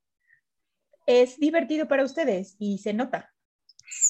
es 1.07 1.39
divertido 1.39 1.89
para 1.89 2.05
ustedes 2.05 2.57
y 2.59 2.79
se 2.79 2.93
nota. 2.93 3.33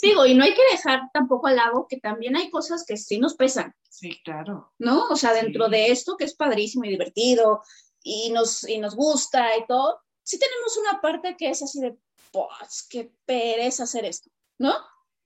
Digo, 0.00 0.24
y 0.26 0.34
no 0.34 0.44
hay 0.44 0.54
que 0.54 0.62
dejar 0.72 1.00
tampoco 1.12 1.48
al 1.48 1.56
lado 1.56 1.86
que 1.88 1.98
también 1.98 2.36
hay 2.36 2.50
cosas 2.50 2.84
que 2.86 2.96
sí 2.96 3.18
nos 3.18 3.34
pesan. 3.34 3.74
Sí, 3.88 4.20
claro. 4.24 4.72
¿No? 4.78 5.08
O 5.08 5.16
sea, 5.16 5.32
dentro 5.32 5.68
de 5.68 5.90
esto 5.90 6.16
que 6.16 6.24
es 6.24 6.34
padrísimo 6.34 6.84
y 6.84 6.90
divertido, 6.90 7.62
y 8.06 8.30
nos, 8.30 8.68
y 8.68 8.78
nos 8.78 8.94
gusta 8.94 9.56
y 9.58 9.66
todo, 9.66 10.00
sí 10.22 10.38
tenemos 10.38 10.76
una 10.76 11.00
parte 11.00 11.36
que 11.36 11.50
es 11.50 11.60
así 11.60 11.80
de, 11.80 11.98
pues, 12.30 12.86
qué 12.88 13.10
pereza 13.24 13.82
hacer 13.82 14.04
esto, 14.04 14.30
¿no? 14.58 14.74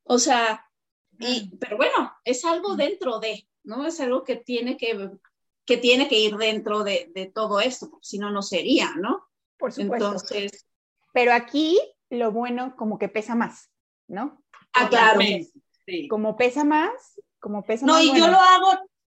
O 0.05 0.19
sea, 0.19 0.67
y, 1.19 1.55
pero 1.59 1.77
bueno, 1.77 2.11
es 2.25 2.43
algo 2.47 2.77
dentro 2.77 3.19
de, 3.19 3.47
¿no? 3.65 3.87
Es 3.87 4.01
algo 4.01 4.25
que 4.25 4.37
tiene 4.37 4.79
que, 4.79 5.11
que, 5.67 5.77
tiene 5.77 6.09
que 6.09 6.21
ir 6.21 6.39
dentro 6.39 6.83
de, 6.83 7.13
de 7.15 7.27
todo 7.27 7.61
esto, 7.61 7.91
porque 7.91 8.07
si 8.07 8.19
no, 8.19 8.31
no 8.31 8.41
sería, 8.41 8.95
¿no? 8.97 9.29
Por 9.59 9.73
supuesto. 9.73 10.07
Entonces, 10.07 10.67
pero 11.13 11.35
aquí 11.35 11.79
lo 12.09 12.33
bueno 12.33 12.77
como 12.79 12.99
que 12.99 13.11
pesa 13.11 13.35
más, 13.35 13.71
¿no? 14.09 14.43
Ah, 14.73 14.89
claro. 14.89 15.21
Sí. 15.85 16.09
Como 16.09 16.35
pesa 16.39 16.65
más, 16.65 17.21
como 17.41 17.63
pesa 17.63 17.85
no, 17.85 17.93
más. 17.93 18.07
No, 18.07 18.15
y 18.15 18.19
yo 18.19 18.27
lo 18.27 18.39
hago 18.39 18.71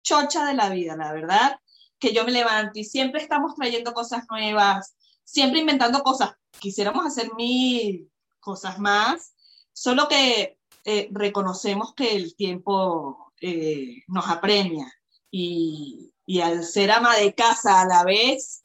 chocha 0.02 0.47
de 0.47 0.54
la 0.54 0.69
vida, 0.71 0.97
la 0.97 1.12
verdad 1.12 1.61
que 2.03 2.13
yo 2.13 2.25
me 2.25 2.33
levanto 2.33 2.81
y 2.81 2.85
siempre 2.85 3.23
estamos 3.23 3.55
trayendo 3.55 3.95
cosas 3.95 4.25
nuevas, 4.29 4.97
siempre 5.23 5.61
inventando 5.61 6.03
cosas. 6.03 6.33
Quisiéramos 6.59 7.07
hacer 7.07 7.33
mil 7.37 8.11
cosas 8.41 8.81
más, 8.81 9.37
solo 9.73 10.09
que 10.09 10.59
eh, 10.85 11.09
reconocemos 11.13 11.95
que 11.95 12.17
el 12.17 12.35
tiempo 12.35 13.33
eh, 13.41 14.03
nos 14.09 14.29
apremia 14.29 14.93
y, 15.31 16.13
y, 16.27 16.41
al 16.41 16.65
ser 16.65 16.91
ama 16.91 17.15
de 17.17 17.35
casa 17.35 17.83
a 17.83 17.87
la 17.87 18.03
vez, 18.03 18.65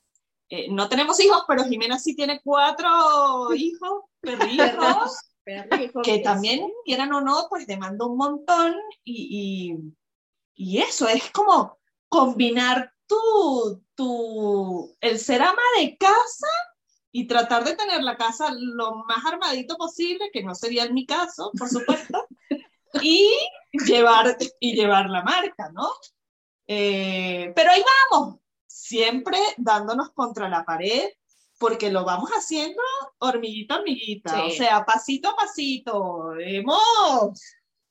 eh, 0.50 0.72
no 0.72 0.89
tenemos 0.89 1.20
hijos, 1.20 1.44
pero 1.48 1.63
Jimena 1.63 2.00
sí 2.00 2.15
tiene 2.15 2.41
cuatro 2.44 2.89
hijos, 3.56 4.06
perrijos, 4.20 5.15
que 6.03 6.20
también, 6.20 6.67
quieran 6.86 7.13
o 7.13 7.22
no, 7.22 7.46
pues 7.50 7.67
demanda 7.67 8.03
un 8.03 8.17
montón 8.17 8.75
y, 9.03 9.77
y, 10.56 10.74
y 10.74 10.79
eso 10.79 11.08
es 11.08 11.29
como 11.29 11.77
combinar 12.10 12.96
tú, 13.07 13.83
tú, 13.95 14.95
el 15.01 15.19
ser 15.19 15.41
ama 15.41 15.61
de 15.79 15.97
casa 15.97 16.47
y 17.11 17.25
tratar 17.25 17.63
de 17.63 17.75
tener 17.75 18.03
la 18.03 18.17
casa 18.17 18.51
lo 18.53 19.03
más 19.05 19.25
armadito 19.25 19.75
posible, 19.77 20.29
que 20.31 20.43
no 20.43 20.53
sería 20.53 20.83
en 20.83 20.93
mi 20.93 21.05
caso, 21.05 21.51
por 21.57 21.69
supuesto, 21.69 22.27
y 23.01 23.31
llevar, 23.71 24.37
y 24.59 24.75
llevar 24.75 25.09
la 25.09 25.23
marca, 25.23 25.71
¿no? 25.73 25.89
Eh, 26.67 27.51
pero 27.55 27.71
ahí 27.71 27.83
vamos, 28.11 28.39
siempre 28.67 29.39
dándonos 29.57 30.11
contra 30.11 30.49
la 30.49 30.63
pared, 30.65 31.09
porque 31.57 31.89
lo 31.89 32.05
vamos 32.05 32.29
haciendo 32.31 32.81
hormiguita 33.19 33.77
hormiguita, 33.77 34.45
o 34.45 34.51
sea, 34.51 34.85
pasito 34.85 35.29
a 35.29 35.35
pasito. 35.35 36.35
Hemos, 36.37 37.41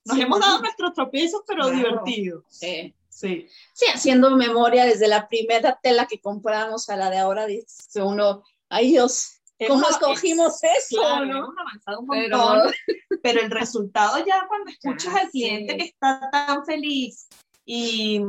nos 0.05 0.19
hemos 0.19 0.39
dado 0.39 0.61
nuestros 0.61 0.93
tropiezos, 0.93 1.43
pero 1.47 1.69
divertidos. 1.69 2.45
Sí. 2.49 2.95
Sí. 3.17 3.49
Sí, 3.73 3.87
haciendo 3.87 4.37
memoria 4.37 4.85
desde 4.85 5.09
la 5.09 5.27
primera 5.27 5.81
tela 5.83 6.07
que 6.07 6.21
compramos 6.21 6.91
a 6.91 6.97
la 6.97 7.09
de 7.09 7.17
ahora, 7.17 7.47
dice 7.47 8.03
uno, 8.03 8.43
ay 8.69 8.91
Dios, 8.91 9.41
¿cómo 9.67 9.89
escogimos 9.89 10.63
eso? 10.63 11.01
Hemos 11.23 11.55
avanzado 11.57 12.01
un 12.01 12.07
montón, 12.07 12.73
pero... 13.23 13.41
el 13.41 13.51
resultado 13.51 14.19
ya 14.19 14.47
cuando 14.47 14.71
escuchas 14.71 15.15
al 15.15 15.31
cliente 15.31 15.79
que 15.79 15.85
está 15.85 16.29
tan 16.31 16.67
feliz 16.67 17.27
y, 17.65 18.21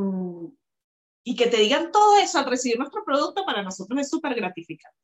y 1.22 1.36
que 1.36 1.48
te 1.48 1.58
digan 1.58 1.92
todo 1.92 2.16
eso 2.16 2.38
al 2.38 2.46
recibir 2.46 2.78
nuestro 2.78 3.04
producto, 3.04 3.44
para 3.44 3.62
nosotros 3.62 4.00
es 4.00 4.08
súper 4.08 4.34
gratificante. 4.36 4.96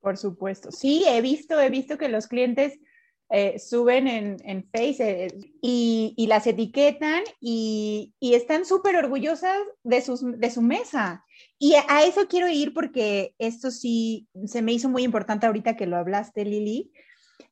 Por 0.00 0.16
supuesto. 0.16 0.72
Sí, 0.72 1.04
he 1.06 1.20
visto, 1.20 1.60
he 1.60 1.70
visto 1.70 1.96
que 1.96 2.08
los 2.08 2.26
clientes 2.26 2.80
eh, 3.28 3.58
suben 3.58 4.06
en, 4.06 4.36
en 4.44 4.62
Face 4.72 5.24
eh, 5.26 5.28
y, 5.60 6.14
y, 6.16 6.26
las 6.28 6.46
etiquetan 6.46 7.24
y, 7.40 8.14
y 8.20 8.34
están 8.34 8.64
súper 8.64 8.96
orgullosas 8.96 9.58
de, 9.82 10.00
sus, 10.00 10.20
de 10.22 10.50
su 10.50 10.62
mesa. 10.62 11.24
Y 11.58 11.74
a, 11.74 12.04
eso 12.04 12.28
quiero 12.28 12.48
ir 12.48 12.72
porque 12.72 13.34
esto 13.38 13.70
sí 13.70 14.28
se 14.46 14.62
me 14.62 14.72
hizo 14.72 14.88
muy 14.88 15.02
importante 15.02 15.46
ahorita 15.46 15.76
que 15.76 15.86
lo 15.86 15.96
hablaste, 15.96 16.44
Lili, 16.44 16.92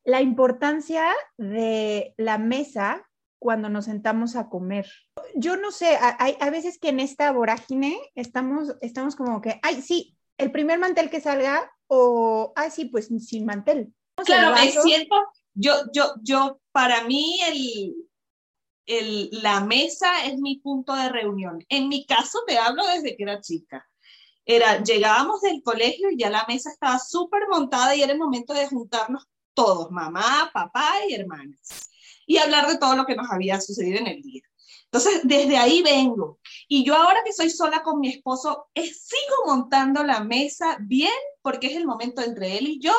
la 0.04 0.20
importancia 0.20 1.12
de 1.38 2.14
la 2.18 2.38
mesa 2.38 3.08
cuando 3.40 3.68
nos 3.68 3.86
sentamos 3.86 4.36
a 4.36 4.48
comer. 4.48 4.86
Yo 5.34 5.56
no 5.56 5.70
sé, 5.72 5.98
hay 6.18 6.36
a 6.40 6.50
veces 6.50 6.78
que 6.78 6.90
en 6.90 7.00
esta 7.00 7.32
vorágine 7.32 7.98
estamos, 8.14 8.76
estamos 8.80 9.16
como 9.16 9.40
que, 9.40 9.58
ay, 9.62 9.82
sí, 9.82 10.16
el 10.38 10.52
primer 10.52 10.78
mantel 10.78 11.10
que 11.10 11.20
salga 11.20 11.70
o, 11.88 12.52
ay, 12.56 12.70
sí, 12.70 12.86
pues 12.86 13.08
sin 13.18 13.44
mantel. 13.44 13.92
Claro, 14.24 14.54
me 14.54 14.70
siento, 14.70 15.16
yo, 15.54 15.72
yo, 15.92 16.14
yo, 16.22 16.60
para 16.72 17.04
mí 17.04 17.40
el, 17.48 17.94
el, 18.86 19.30
la 19.42 19.60
mesa 19.60 20.26
es 20.26 20.38
mi 20.38 20.56
punto 20.56 20.94
de 20.94 21.08
reunión. 21.08 21.64
En 21.68 21.88
mi 21.88 22.06
caso 22.06 22.40
te 22.46 22.58
hablo 22.58 22.86
desde 22.86 23.16
que 23.16 23.22
era 23.22 23.40
chica. 23.40 23.88
Era, 24.44 24.82
llegábamos 24.82 25.40
del 25.40 25.62
colegio 25.62 26.10
y 26.10 26.18
ya 26.18 26.28
la 26.28 26.44
mesa 26.46 26.70
estaba 26.70 26.98
súper 26.98 27.42
montada 27.48 27.96
y 27.96 28.02
era 28.02 28.12
el 28.12 28.18
momento 28.18 28.52
de 28.52 28.66
juntarnos 28.66 29.26
todos, 29.54 29.90
mamá, 29.90 30.50
papá 30.52 30.94
y 31.08 31.14
hermanas, 31.14 31.88
y 32.26 32.38
hablar 32.38 32.66
de 32.66 32.76
todo 32.76 32.96
lo 32.96 33.06
que 33.06 33.14
nos 33.14 33.30
había 33.30 33.60
sucedido 33.60 34.00
en 34.00 34.08
el 34.08 34.20
día. 34.20 34.42
Entonces, 34.86 35.22
desde 35.24 35.56
ahí 35.56 35.82
vengo. 35.82 36.38
Y 36.68 36.84
yo 36.84 36.94
ahora 36.94 37.22
que 37.24 37.32
soy 37.32 37.50
sola 37.50 37.82
con 37.82 38.00
mi 38.00 38.10
esposo, 38.10 38.68
sigo 38.74 39.36
montando 39.46 40.04
la 40.04 40.22
mesa 40.22 40.76
bien 40.80 41.12
porque 41.42 41.68
es 41.68 41.76
el 41.76 41.86
momento 41.86 42.22
entre 42.22 42.58
él 42.58 42.68
y 42.68 42.80
yo 42.80 42.94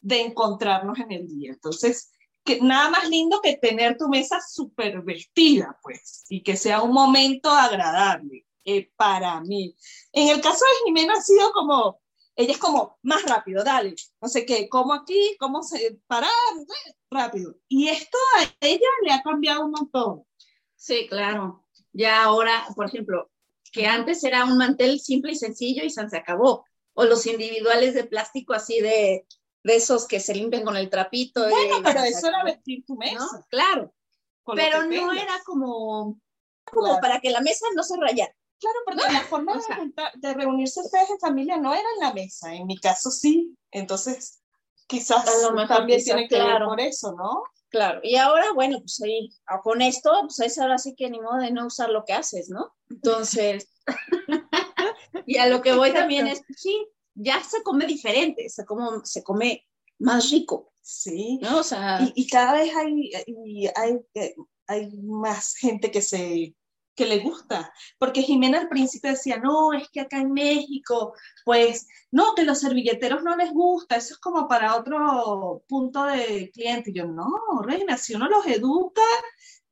de 0.00 0.20
encontrarnos 0.22 0.98
en 0.98 1.12
el 1.12 1.26
día. 1.28 1.52
Entonces, 1.52 2.12
que 2.44 2.60
nada 2.60 2.90
más 2.90 3.08
lindo 3.08 3.40
que 3.42 3.56
tener 3.56 3.96
tu 3.96 4.08
mesa 4.08 4.40
súper 4.40 5.02
vestida, 5.02 5.78
pues, 5.82 6.24
y 6.28 6.42
que 6.42 6.56
sea 6.56 6.82
un 6.82 6.92
momento 6.92 7.50
agradable 7.50 8.46
eh, 8.64 8.90
para 8.96 9.40
mí. 9.40 9.76
En 10.12 10.28
el 10.28 10.40
caso 10.40 10.64
de 10.64 10.84
Jimena 10.84 11.14
ha 11.14 11.20
sido 11.20 11.52
como, 11.52 12.00
ella 12.36 12.52
es 12.52 12.58
como, 12.58 12.98
más 13.02 13.22
rápido, 13.24 13.62
dale, 13.62 13.94
no 14.20 14.28
sé 14.28 14.46
qué, 14.46 14.68
como 14.68 14.94
aquí, 14.94 15.36
cómo 15.38 15.62
se, 15.62 15.98
parar, 16.06 16.30
rápido. 17.10 17.54
Y 17.68 17.88
esto 17.88 18.18
a 18.38 18.44
ella 18.60 18.88
le 19.02 19.12
ha 19.12 19.22
cambiado 19.22 19.64
un 19.64 19.72
montón. 19.72 20.24
Sí, 20.76 21.06
claro. 21.08 21.64
Ya 21.92 22.24
ahora, 22.24 22.66
por 22.74 22.86
ejemplo, 22.86 23.30
que 23.72 23.86
antes 23.86 24.24
era 24.24 24.44
un 24.44 24.56
mantel 24.56 25.00
simple 25.00 25.32
y 25.32 25.36
sencillo 25.36 25.84
y 25.84 25.90
se 25.90 26.00
acabó. 26.16 26.64
O 26.94 27.04
los 27.04 27.26
individuales 27.26 27.94
de 27.94 28.04
plástico 28.04 28.52
así 28.54 28.80
de 28.80 29.26
de 29.62 29.76
esos 29.76 30.06
que 30.06 30.20
se 30.20 30.34
limpian 30.34 30.64
con 30.64 30.76
el 30.76 30.90
trapito. 30.90 31.48
Bueno, 31.48 31.80
pero 31.84 32.00
eso 32.02 32.28
era 32.28 32.44
vestir 32.44 32.84
tu 32.86 32.96
mesa. 32.96 33.46
Claro, 33.48 33.92
pero 34.54 34.86
no 34.86 35.12
era 35.12 35.40
como, 35.44 36.18
como 36.64 37.00
para 37.00 37.20
que 37.20 37.30
la 37.30 37.40
mesa 37.40 37.66
no 37.74 37.82
se 37.82 37.96
rayara. 37.96 38.34
Claro, 38.60 38.76
porque 38.84 39.12
la 39.12 39.22
forma 39.22 39.58
de, 40.16 40.34
reunirse 40.34 40.80
ustedes 40.80 41.08
en 41.08 41.18
familia 41.18 41.56
no 41.56 41.72
era 41.72 41.88
en 41.96 42.06
la 42.06 42.12
mesa, 42.12 42.54
en 42.54 42.66
mi 42.66 42.76
caso 42.76 43.10
sí, 43.10 43.56
entonces 43.70 44.42
quizás 44.86 45.24
también 45.66 46.04
tiene 46.04 46.28
que 46.28 46.38
ver 46.38 46.62
por 46.62 46.78
eso, 46.78 47.12
¿no? 47.12 47.42
Claro, 47.70 48.00
y 48.02 48.16
ahora, 48.16 48.52
bueno, 48.52 48.80
pues 48.80 49.00
ahí, 49.02 49.30
con 49.62 49.80
esto, 49.80 50.10
pues 50.22 50.40
es 50.40 50.58
ahora 50.58 50.76
sí 50.76 50.94
que 50.94 51.08
ni 51.08 51.20
modo 51.20 51.38
de 51.38 51.52
no 51.52 51.66
usar 51.66 51.88
lo 51.88 52.04
que 52.04 52.12
haces, 52.12 52.50
¿no? 52.50 52.74
Entonces, 52.90 53.70
y 55.26 55.38
a 55.38 55.46
lo 55.46 55.62
que 55.62 55.72
voy 55.72 55.92
también 55.92 56.26
es, 56.26 56.42
sí, 56.54 56.86
ya 57.22 57.42
se 57.42 57.62
come 57.62 57.86
diferente, 57.86 58.48
se, 58.48 58.64
como, 58.64 59.04
se 59.04 59.22
come 59.22 59.66
más 59.98 60.30
rico. 60.30 60.72
Sí, 60.82 61.38
¿no? 61.42 61.58
O 61.58 61.62
sea, 61.62 62.10
y, 62.14 62.26
cada 62.26 62.54
vez 62.54 62.74
hay, 62.74 63.12
hay, 63.76 64.00
hay, 64.66 64.90
más 65.02 65.54
gente 65.54 65.90
que 65.90 66.00
se, 66.00 66.54
que 66.94 67.06
le 67.06 67.18
gusta, 67.20 67.72
porque 67.98 68.22
Jimena 68.22 68.60
al 68.60 68.68
principio 68.68 69.10
decía, 69.10 69.36
no, 69.36 69.72
es 69.72 69.88
que 69.90 70.00
acá 70.00 70.18
en 70.18 70.32
México, 70.32 71.14
pues, 71.44 71.86
no, 72.10 72.34
que 72.34 72.44
los 72.44 72.60
servilleteros 72.60 73.22
no 73.22 73.36
les 73.36 73.52
gusta, 73.52 73.96
eso 73.96 74.14
es 74.14 74.20
como 74.20 74.48
para 74.48 74.76
otro 74.76 75.62
punto 75.68 76.04
de 76.04 76.50
cliente. 76.50 76.90
Y 76.90 76.94
yo, 76.94 77.06
no, 77.06 77.28
Reina, 77.62 77.96
si 77.98 78.14
uno 78.14 78.28
los 78.28 78.46
educa, 78.46 79.02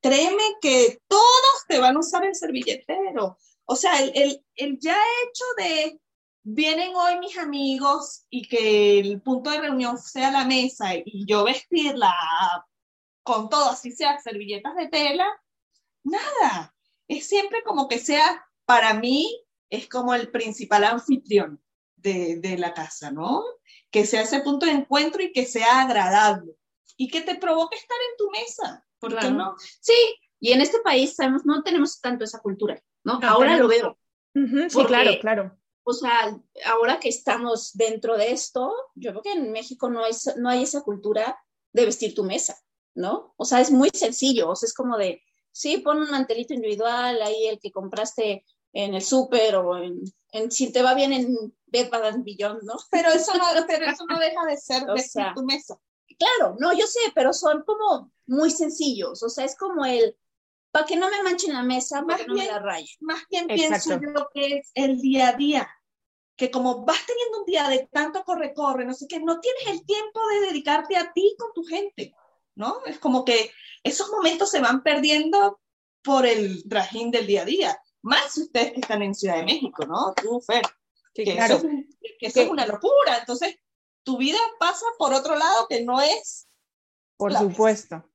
créeme 0.01 0.43
que 0.61 0.99
todos 1.07 1.65
te 1.67 1.79
van 1.79 1.95
a 1.95 1.99
usar 1.99 2.23
el 2.23 2.35
servilletero. 2.35 3.37
O 3.65 3.75
sea, 3.75 3.99
el, 4.01 4.11
el, 4.15 4.45
el 4.55 4.79
ya 4.79 4.95
hecho 4.95 5.45
de 5.57 5.99
vienen 6.51 6.95
hoy 6.95 7.19
mis 7.19 7.37
amigos 7.37 8.25
y 8.29 8.47
que 8.47 8.99
el 8.99 9.21
punto 9.21 9.51
de 9.51 9.61
reunión 9.61 9.97
sea 9.97 10.31
la 10.31 10.45
mesa 10.45 10.95
y 10.95 11.25
yo 11.25 11.43
vestirla 11.43 12.13
con 13.23 13.49
todo, 13.49 13.69
así 13.69 13.91
sea 13.91 14.17
servilletas 14.19 14.75
de 14.75 14.87
tela, 14.87 15.27
nada. 16.03 16.75
Es 17.07 17.27
siempre 17.27 17.63
como 17.63 17.87
que 17.87 17.99
sea, 17.99 18.45
para 18.65 18.93
mí, 18.93 19.43
es 19.69 19.87
como 19.87 20.15
el 20.15 20.31
principal 20.31 20.83
anfitrión 20.83 21.61
de, 21.95 22.39
de 22.39 22.57
la 22.57 22.73
casa, 22.73 23.11
¿no? 23.11 23.43
Que 23.91 24.05
sea 24.05 24.23
ese 24.23 24.41
punto 24.41 24.65
de 24.65 24.71
encuentro 24.71 25.21
y 25.21 25.31
que 25.31 25.45
sea 25.45 25.81
agradable 25.81 26.55
y 26.97 27.09
que 27.09 27.21
te 27.21 27.35
provoque 27.35 27.77
estar 27.77 27.97
en 28.09 28.17
tu 28.17 28.31
mesa. 28.31 28.85
¿Por 28.99 29.17
qué 29.17 29.29
no? 29.29 29.55
Sí, 29.79 29.93
y 30.39 30.51
en 30.51 30.61
este 30.61 30.79
país 30.79 31.15
sabemos, 31.15 31.45
no 31.45 31.61
tenemos 31.61 32.01
tanto 32.01 32.23
esa 32.23 32.39
cultura, 32.39 32.81
¿no? 33.03 33.19
Ahora 33.21 33.57
lo 33.57 33.67
veo. 33.67 33.97
sí, 34.33 34.83
claro, 34.85 35.11
claro. 35.21 35.58
O 35.89 35.93
sea, 35.93 36.39
ahora 36.65 36.99
que 36.99 37.09
estamos 37.09 37.71
dentro 37.73 38.15
de 38.15 38.31
esto, 38.31 38.71
yo 38.93 39.09
creo 39.11 39.23
que 39.23 39.31
en 39.31 39.51
México 39.51 39.89
no 39.89 40.03
hay, 40.03 40.13
no 40.37 40.49
hay 40.49 40.63
esa 40.63 40.81
cultura 40.81 41.39
de 41.73 41.85
vestir 41.85 42.13
tu 42.13 42.23
mesa, 42.23 42.59
¿no? 42.93 43.33
O 43.37 43.45
sea, 43.45 43.59
es 43.59 43.71
muy 43.71 43.89
sencillo, 43.91 44.49
o 44.49 44.55
sea, 44.55 44.67
es 44.67 44.73
como 44.73 44.97
de, 44.97 45.23
sí, 45.51 45.79
pon 45.79 45.99
un 45.99 46.11
mantelito 46.11 46.53
individual, 46.53 47.19
ahí 47.21 47.47
el 47.47 47.59
que 47.59 47.71
compraste 47.71 48.45
en 48.71 48.93
el 48.93 49.01
súper 49.01 49.55
o 49.55 49.77
en, 49.77 50.51
si 50.51 50.71
te 50.71 50.83
va 50.83 50.93
bien 50.93 51.11
en 51.11 51.35
Bed 51.65 51.89
Bath 51.89 52.23
Beyond, 52.23 52.61
¿no? 52.63 52.75
Pero 52.91 53.09
eso 53.09 53.33
no, 53.35 53.45
pero 53.65 53.85
eso 53.85 54.05
no 54.05 54.19
deja 54.19 54.45
de 54.45 54.57
ser 54.57 54.83
vestir 54.93 55.25
tu 55.35 55.43
mesa. 55.43 55.79
Claro, 56.19 56.55
no, 56.59 56.71
yo 56.73 56.85
sé, 56.85 56.99
pero 57.15 57.33
son 57.33 57.63
como 57.65 58.11
muy 58.27 58.51
sencillos, 58.51 59.23
o 59.23 59.29
sea, 59.29 59.45
es 59.45 59.57
como 59.57 59.85
el, 59.85 60.15
para 60.71 60.85
que 60.85 60.97
no 60.97 61.09
me 61.09 61.23
manchen 61.23 61.53
la 61.53 61.63
mesa, 61.63 62.03
para 62.05 62.19
que 62.19 62.27
no 62.27 62.35
me 62.35 62.45
la 62.45 62.59
raye. 62.59 62.95
Más 62.99 63.23
bien 63.29 63.47
pienso 63.47 63.99
yo 63.99 64.29
que 64.33 64.57
es 64.57 64.71
el 64.75 64.99
día 64.99 65.29
a 65.29 65.33
día, 65.33 65.67
que 66.39 66.49
como 66.49 66.85
vas 66.85 67.05
teniendo 67.05 67.39
un 67.39 67.45
día 67.45 67.67
de 67.67 67.89
tanto 67.91 68.23
corre-corre, 68.23 68.85
no 68.85 68.93
sé 68.93 69.07
qué, 69.09 69.19
no 69.19 69.41
tienes 69.41 69.67
el 69.67 69.85
tiempo 69.85 70.21
de 70.29 70.47
dedicarte 70.47 70.95
a 70.95 71.11
ti 71.11 71.35
con 71.37 71.51
tu 71.53 71.65
gente, 71.65 72.15
¿no? 72.55 72.77
Es 72.85 72.97
como 72.97 73.25
que 73.25 73.51
esos 73.83 74.09
momentos 74.09 74.49
se 74.49 74.61
van 74.61 74.81
perdiendo 74.81 75.59
por 76.01 76.25
el 76.25 76.63
trajín 76.69 77.11
del 77.11 77.27
día 77.27 77.41
a 77.41 77.45
día. 77.45 77.77
Más 78.01 78.37
ustedes 78.37 78.71
que 78.71 78.79
están 78.79 79.01
en 79.01 79.13
Ciudad 79.13 79.35
de 79.35 79.43
México, 79.43 79.85
¿no? 79.85 80.13
Tú, 80.13 80.39
Fer. 80.39 80.61
que, 81.13 81.23
eso, 81.23 81.55
es, 81.55 81.63
que 82.17 82.27
eso 82.27 82.39
es 82.39 82.49
una 82.49 82.65
locura. 82.65 83.17
Entonces, 83.19 83.57
tu 84.03 84.17
vida 84.17 84.39
pasa 84.61 84.85
por 84.97 85.13
otro 85.13 85.35
lado 85.35 85.67
que 85.67 85.83
no 85.83 85.99
es. 85.99 86.47
Por 87.17 87.33
supuesto, 87.33 88.09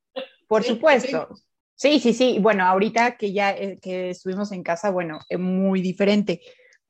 por 0.48 0.64
supuesto. 0.64 1.28
Sí, 1.74 2.00
sí, 2.00 2.14
sí. 2.14 2.38
Bueno, 2.40 2.64
ahorita 2.64 3.18
que 3.18 3.34
ya 3.34 3.50
eh, 3.50 3.78
que 3.82 4.08
estuvimos 4.10 4.50
en 4.52 4.62
casa, 4.62 4.90
bueno, 4.90 5.18
es 5.28 5.38
muy 5.38 5.82
diferente, 5.82 6.40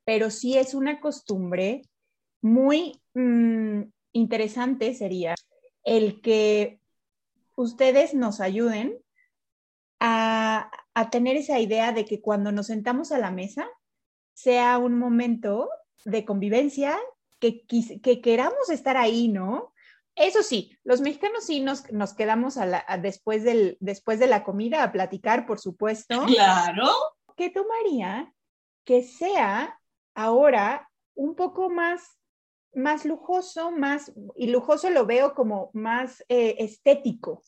pero 0.05 0.31
sí 0.31 0.57
es 0.59 0.75
una 0.75 1.01
costumbre 1.01 1.83
muy 2.43 3.01
mm, 3.15 3.83
interesante 4.13 4.95
sería 4.95 5.35
el 5.83 6.21
que 6.21 6.81
ustedes 7.57 8.15
nos 8.15 8.41
ayuden 8.41 8.99
a, 10.01 10.71
a, 10.95 11.11
tener 11.11 11.37
esa 11.37 11.59
idea 11.59 11.93
de 11.93 12.05
que 12.05 12.21
cuando 12.21 12.53
nos 12.53 12.67
sentamos 12.67 13.13
a 13.13 13.19
la 13.19 13.31
mesa 13.31 13.67
sea 14.35 14.79
un 14.79 14.99
momento 14.99 15.71
de 16.05 16.25
convivencia, 16.25 16.99
que, 17.39 17.65
que 17.67 18.21
queramos 18.21 18.71
estar 18.71 18.97
ahí, 18.97 19.29
¿no? 19.29 19.73
Eso 20.17 20.43
sí, 20.43 20.77
los 20.85 21.01
mexicanos 21.01 21.45
sí 21.45 21.61
nos, 21.61 21.91
nos 21.93 22.15
quedamos 22.15 22.57
a 22.57 22.99
después, 22.99 23.43
del, 23.43 23.77
después 23.81 24.19
de 24.19 24.29
la 24.29 24.45
comida 24.45 24.83
a 24.83 24.93
platicar, 24.93 25.45
por 25.45 25.59
supuesto. 25.59 26.25
Claro. 26.27 26.89
¿Qué 27.37 27.51
tomaría 27.51 28.33
que 28.85 29.03
sea 29.03 29.81
ahora 30.15 30.91
un 31.15 31.35
poco 31.35 31.71
más, 31.71 32.03
más 32.75 33.05
lujoso, 33.05 33.71
más, 33.71 34.13
y 34.37 34.49
lujoso 34.49 34.91
lo 34.91 35.07
veo 35.07 35.35
como 35.35 35.71
más 35.73 36.25
eh, 36.29 36.57
estético. 36.59 37.43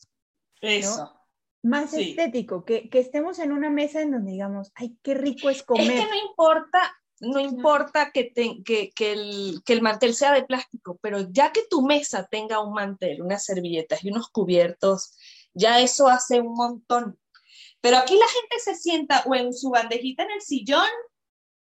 Eso. 0.61 1.13
Más 1.63 1.93
estético, 1.93 2.63
que, 2.63 2.89
que, 2.89 2.99
estemos 2.99 3.39
en 3.39 3.51
una 3.51 3.69
mesa 3.69 4.01
en 4.01 4.11
donde 4.11 4.31
digamos, 4.31 4.71
ay, 4.75 4.97
qué 5.01 5.15
rico 5.15 5.49
es 5.49 5.63
comer. 5.63 5.91
Es 5.91 6.05
que 6.05 6.09
no 6.09 6.29
importa 6.29 6.97
no 7.19 7.39
importa 7.39 8.11
que, 8.11 8.31
que, 8.31 8.91
que, 8.93 9.11
el, 9.11 9.61
que, 9.65 9.73
el, 9.73 9.81
mantel 9.81 10.13
sea 10.13 10.33
de 10.33 10.43
plástico, 10.43 10.99
pero 11.01 11.27
ya 11.31 11.51
que 11.51 11.63
tu 11.69 11.81
mesa 11.81 12.27
tenga 12.29 12.59
un 12.59 12.73
mantel, 12.73 13.21
unas 13.21 13.43
servilletas 13.43 14.03
y 14.03 14.11
unos 14.11 14.29
cubiertos, 14.29 15.17
ya 15.53 15.81
eso 15.81 16.07
hace 16.07 16.41
un 16.41 16.53
montón. 16.53 17.19
Pero 17.81 17.97
aquí 17.97 18.15
la 18.15 18.27
gente 18.27 18.59
se 18.59 18.75
sienta 18.75 19.23
o 19.25 19.33
en 19.33 19.53
su 19.53 19.69
bandejita 19.69 20.23
en 20.23 20.31
el 20.31 20.41
sillón 20.41 20.87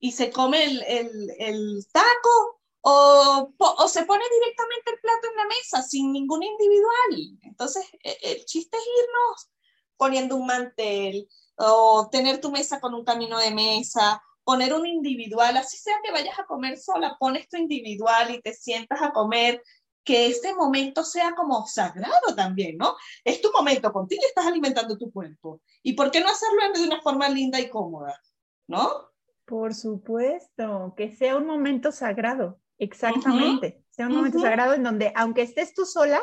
y 0.03 0.11
se 0.11 0.33
come 0.33 0.65
el, 0.65 0.83
el, 0.83 1.31
el 1.39 1.87
taco 1.93 2.61
o, 2.81 3.55
o, 3.57 3.89
se 3.89 4.05
pone 4.05 4.25
directamente 4.41 4.91
el 4.91 4.99
plato 5.01 5.29
en 5.31 5.37
la 5.37 5.47
mesa 5.47 5.83
sin 5.83 6.13
ningún 6.13 6.43
individual. 6.43 7.39
Entonces, 7.43 7.87
e, 8.03 8.19
el 8.23 8.45
chiste 8.45 8.77
es 8.77 8.83
irnos 8.83 9.51
poniendo 9.97 10.35
un 10.35 10.47
mantel 10.47 11.29
o 11.57 12.09
tener 12.11 12.41
tu 12.41 12.51
mesa 12.51 12.81
con 12.81 12.95
un 12.95 13.05
camino 13.05 13.39
de 13.39 13.53
mesa 13.53 14.21
poner 14.45 14.75
un 14.75 14.85
individual, 14.87 15.57
así 15.57 15.77
sea 15.77 15.95
que 16.03 16.11
vayas 16.11 16.37
a 16.37 16.47
comer 16.47 16.77
sola, 16.77 17.17
pones 17.21 17.49
tu 17.49 17.57
individual 17.57 18.35
y 18.35 18.41
te 18.41 18.53
sientas 18.53 19.01
a 19.01 19.13
comer, 19.13 19.63
que 20.05 20.27
este 20.27 20.53
momento 20.53 21.05
sea 21.05 21.33
como 21.37 21.65
sagrado 21.69 22.35
también, 22.35 22.77
¿no? 22.77 22.97
Es 23.23 23.41
tu 23.41 23.53
momento, 23.53 23.93
contigo 23.93 24.23
estás 24.27 24.47
alimentando 24.47 24.99
tu 24.99 25.13
cuerpo. 25.13 25.61
¿Y 25.81 25.93
por 25.93 26.11
qué 26.11 26.21
no 26.21 26.29
hacerlo 26.29 26.73
de 26.75 26.83
una 26.83 27.01
forma 27.03 27.29
linda 27.29 27.61
y 27.61 27.71
cómoda? 27.71 28.21
¿No? 28.67 29.12
Por 29.53 29.75
supuesto, 29.75 30.95
que 30.97 31.15
sea 31.15 31.37
un 31.37 31.45
momento 31.45 31.93
sagrado, 31.93 32.59
exactamente. 32.79 33.85
Sea 33.91 34.07
un 34.07 34.15
momento 34.15 34.39
sagrado 34.39 34.73
en 34.73 34.83
donde, 34.83 35.13
aunque 35.15 35.43
estés 35.43 35.75
tú 35.75 35.85
sola, 35.85 36.23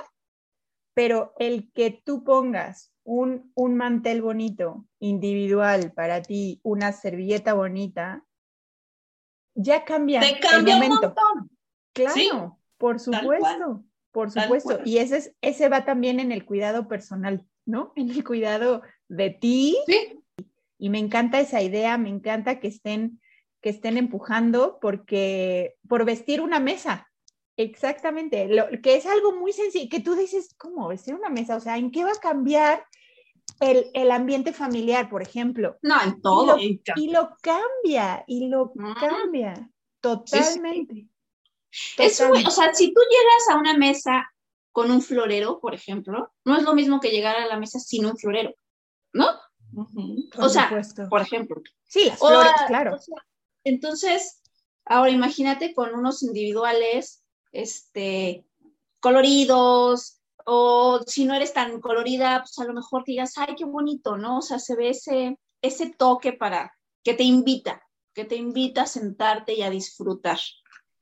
pero 0.96 1.36
el 1.38 1.72
que 1.74 2.02
tú 2.04 2.24
pongas 2.24 2.92
un, 3.04 3.52
un 3.54 3.76
mantel 3.76 4.24
bonito, 4.24 4.88
individual 4.98 5.94
para 5.94 6.24
ti, 6.24 6.60
una 6.64 6.92
servilleta 6.92 7.54
bonita, 7.54 8.26
ya 9.54 9.86
cambia, 9.86 10.22
el 10.22 10.66
momento. 10.66 11.14
Claro, 11.94 12.58
por 12.80 13.00
supuesto, 13.00 13.84
por 14.12 14.32
supuesto. 14.32 14.80
Y 14.86 14.98
ese, 14.98 15.18
es, 15.18 15.36
ese 15.42 15.70
va 15.70 15.86
también 15.86 16.20
en 16.20 16.32
el 16.32 16.46
cuidado 16.46 16.88
personal, 16.88 17.46
¿no? 17.64 17.94
En 17.96 18.10
el 18.10 18.24
cuidado 18.24 18.82
de 19.08 19.30
ti. 19.30 19.78
Sí. 19.86 20.20
Y 20.80 20.90
me 20.90 20.98
encanta 20.98 21.40
esa 21.40 21.62
idea, 21.62 21.98
me 22.00 22.10
encanta 22.10 22.60
que 22.60 22.70
estén, 22.70 23.22
que 23.62 23.70
estén 23.70 23.98
empujando 23.98 24.80
porque 24.82 25.76
por 25.88 26.06
vestir 26.06 26.42
una 26.42 26.60
mesa, 26.60 27.06
Exactamente, 27.62 28.48
lo, 28.48 28.70
que 28.82 28.96
es 28.96 29.06
algo 29.06 29.34
muy 29.34 29.52
sencillo, 29.52 29.90
que 29.92 30.00
tú 30.00 30.16
dices, 30.16 30.56
¿cómo 30.58 30.88
vestir 30.88 31.14
una 31.14 31.28
mesa? 31.28 31.58
O 31.58 31.60
sea, 31.60 31.78
¿en 31.78 31.92
qué 31.92 32.06
va 32.06 32.12
a 32.14 32.16
cambiar 32.16 32.86
el, 33.60 33.88
el, 33.94 34.12
ambiente 34.12 34.54
familiar, 34.54 35.10
por 35.10 35.22
ejemplo. 35.22 35.78
No, 35.82 36.02
en 36.02 36.22
todo. 36.22 36.58
Y 36.58 37.10
lo, 37.12 37.36
cambia, 37.42 38.24
y 38.28 38.48
lo 38.48 38.72
cambia 38.98 39.70
totalmente. 40.00 41.08
Es 41.98 42.22
o 42.22 42.52
sea, 42.52 42.74
si 42.74 42.94
tú 42.94 43.02
llegas 43.02 43.50
a 43.52 43.58
una 43.58 43.78
mesa 43.78 44.32
con 44.72 44.90
un 44.90 45.02
florero, 45.02 45.60
por 45.60 45.74
ejemplo, 45.74 46.32
no 46.46 46.58
es 46.58 46.64
lo 46.64 46.74
mismo 46.74 47.00
que 47.00 47.10
llegar 47.10 47.36
a 47.36 47.46
la 47.46 47.60
mesa 47.60 47.80
sin 47.80 48.06
un 48.06 48.18
florero, 48.18 48.54
¿no? 49.14 49.28
O 50.38 50.50
sea, 50.50 50.70
por 51.10 51.22
ejemplo. 51.22 51.62
Sí, 51.88 52.06
las 52.08 52.20
flores, 52.20 52.52
claro. 52.68 52.98
entonces, 53.64 54.42
ahora 54.86 55.12
imagínate 55.12 55.74
con 55.74 55.94
unos 55.94 56.24
individuales, 56.24 57.24
este, 57.52 58.46
coloridos, 59.00 60.20
o 60.46 61.02
si 61.06 61.26
no 61.26 61.34
eres 61.34 61.54
tan 61.54 61.80
colorida, 61.80 62.40
pues 62.40 62.58
a 62.60 62.66
lo 62.66 62.74
mejor 62.74 63.04
digas, 63.06 63.34
ay, 63.38 63.56
qué 63.56 63.66
bonito, 63.66 64.18
¿no? 64.18 64.40
O 64.40 64.42
sea, 64.42 64.60
se 64.60 64.76
ve 64.76 64.90
ese, 64.90 65.38
ese 65.62 65.92
toque 65.92 66.34
para 66.34 66.74
que 67.04 67.14
te 67.14 67.24
invita, 67.24 67.82
que 68.14 68.26
te 68.26 68.36
invita 68.36 68.84
a 68.84 68.88
sentarte 68.88 69.54
y 69.54 69.62
a 69.62 69.70
disfrutar. 69.70 70.40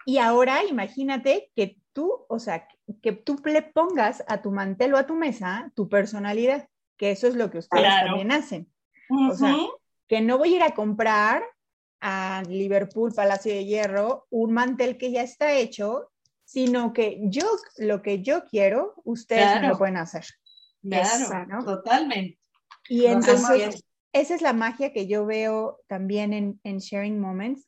Y 0.06 0.18
ahora 0.18 0.64
imagínate 0.64 1.52
que 1.56 1.78
tú, 1.94 2.26
o 2.30 2.40
sea, 2.40 2.68
que 3.02 3.12
tú 3.12 3.42
le 3.46 3.62
pongas 3.62 4.24
a 4.28 4.42
tu 4.42 4.52
mantel 4.52 4.94
o 4.94 4.98
a 4.98 5.06
tu 5.06 5.16
mesa 5.16 5.72
tu 5.76 5.90
personalidad, 5.90 6.68
que 6.98 7.12
eso 7.12 7.28
es 7.28 7.36
lo 7.36 7.50
que 7.50 7.60
ustedes 7.60 7.88
también 8.06 8.32
hacen. 8.32 8.72
O 9.10 9.36
sea, 9.36 9.56
que 10.08 10.22
no 10.22 10.38
voy 10.38 10.54
a 10.54 10.58
ir 10.58 10.64
a 10.64 10.76
comprar 10.76 11.44
a 12.02 12.44
Liverpool 12.48 13.14
Palacio 13.14 13.54
de 13.54 13.66
Hierro 13.66 14.28
un 14.30 14.54
mantel 14.54 14.98
que 14.98 15.12
ya 15.12 15.24
está 15.24 15.54
hecho 15.54 16.12
sino 16.48 16.94
que 16.94 17.20
yo, 17.24 17.46
lo 17.76 18.02
que 18.02 18.22
yo 18.22 18.46
quiero, 18.46 18.94
ustedes 19.04 19.62
no 19.62 19.68
lo 19.68 19.78
pueden 19.78 19.98
hacer. 19.98 20.26
Claro, 20.82 21.66
totalmente. 21.66 22.40
Y 22.88 23.06
entonces, 23.08 23.84
esa 24.14 24.34
es 24.34 24.42
la 24.42 24.54
magia 24.54 24.94
que 24.94 25.08
yo 25.08 25.26
veo 25.26 25.82
también 25.88 26.32
en, 26.32 26.62
en 26.64 26.78
Sharing 26.78 27.20
Moments. 27.20 27.68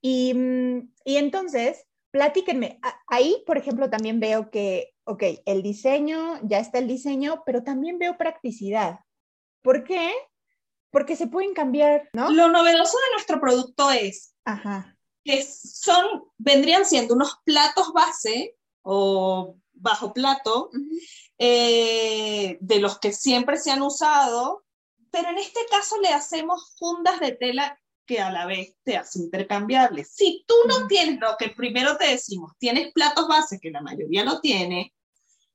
Y, 0.00 0.32
mm, 0.32 0.90
y 1.04 1.16
entonces, 1.16 1.84
platíquenme, 2.14 2.78
ahí, 3.08 3.42
por 3.44 3.58
ejemplo, 3.58 3.90
también 3.90 4.20
veo 4.20 4.48
que, 4.48 4.94
ok, 5.02 5.24
el 5.46 5.64
diseño, 5.64 6.38
ya 6.44 6.60
está 6.60 6.78
el 6.78 6.86
diseño, 6.86 7.42
pero 7.44 7.64
también 7.64 7.98
veo 7.98 8.16
practicidad. 8.16 9.00
¿Por 9.62 9.82
qué? 9.82 10.12
Porque 10.92 11.16
se 11.16 11.26
pueden 11.26 11.54
cambiar, 11.54 12.08
¿no? 12.12 12.30
Lo 12.30 12.48
novedoso 12.48 12.96
de 12.98 13.12
nuestro 13.14 13.40
producto 13.40 13.90
es 13.90 14.32
que 15.24 15.42
son, 15.42 16.22
vendrían 16.38 16.86
siendo 16.86 17.14
unos 17.14 17.40
platos 17.44 17.92
base 17.92 18.54
o 18.82 19.56
bajo 19.72 20.12
plato, 20.12 20.70
eh, 21.36 22.58
de 22.60 22.78
los 22.78 23.00
que 23.00 23.12
siempre 23.12 23.56
se 23.56 23.72
han 23.72 23.82
usado, 23.82 24.64
pero 25.10 25.30
en 25.30 25.38
este 25.38 25.66
caso 25.68 26.00
le 26.00 26.10
hacemos 26.10 26.76
fundas 26.78 27.18
de 27.18 27.32
tela 27.32 27.76
que 28.06 28.20
a 28.20 28.30
la 28.30 28.46
vez 28.46 28.76
te 28.82 28.96
hace 28.96 29.18
intercambiables. 29.18 30.12
Si 30.12 30.44
tú 30.46 30.54
no 30.68 30.86
tienes 30.86 31.20
lo 31.20 31.36
que 31.38 31.50
primero 31.50 31.96
te 31.96 32.08
decimos, 32.08 32.52
tienes 32.58 32.92
platos 32.92 33.28
base, 33.28 33.58
que 33.60 33.70
la 33.70 33.80
mayoría 33.80 34.24
lo 34.24 34.40
tiene, 34.40 34.94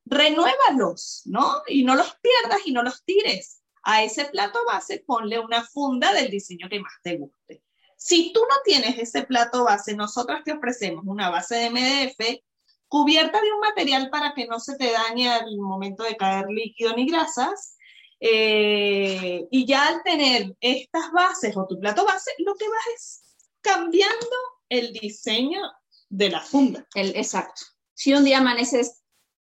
renuévalos, 0.05 1.23
¿no? 1.25 1.61
Y 1.67 1.83
no 1.83 1.95
los 1.95 2.15
pierdas 2.21 2.59
y 2.65 2.71
no 2.71 2.83
los 2.83 3.03
tires. 3.03 3.61
A 3.83 4.03
ese 4.03 4.25
plato 4.25 4.59
base 4.65 5.03
ponle 5.05 5.39
una 5.39 5.63
funda 5.63 6.13
del 6.13 6.29
diseño 6.29 6.67
que 6.69 6.79
más 6.79 6.93
te 7.01 7.17
guste. 7.17 7.63
Si 7.95 8.31
tú 8.33 8.41
no 8.41 8.55
tienes 8.63 8.97
ese 8.97 9.23
plato 9.23 9.65
base, 9.65 9.95
nosotros 9.95 10.39
te 10.43 10.53
ofrecemos 10.53 11.03
una 11.05 11.29
base 11.29 11.55
de 11.55 11.69
MDF 11.69 12.41
cubierta 12.87 13.39
de 13.41 13.51
un 13.51 13.59
material 13.59 14.09
para 14.09 14.33
que 14.33 14.47
no 14.47 14.59
se 14.59 14.75
te 14.75 14.91
dañe 14.91 15.29
al 15.29 15.57
momento 15.57 16.03
de 16.03 16.17
caer 16.17 16.47
líquido 16.49 16.95
ni 16.95 17.05
grasas. 17.05 17.77
Eh, 18.19 19.47
y 19.49 19.65
ya 19.65 19.87
al 19.87 20.03
tener 20.03 20.55
estas 20.59 21.11
bases 21.11 21.55
o 21.55 21.65
tu 21.67 21.79
plato 21.79 22.05
base, 22.05 22.31
lo 22.39 22.55
que 22.55 22.67
vas 22.67 22.87
es 22.95 23.21
cambiando 23.61 24.35
el 24.69 24.93
diseño 24.93 25.61
de 26.09 26.29
la 26.29 26.41
funda. 26.41 26.85
El, 26.95 27.15
exacto. 27.15 27.61
Si 27.93 28.13
un 28.13 28.23
día 28.23 28.39
amaneces 28.39 29.01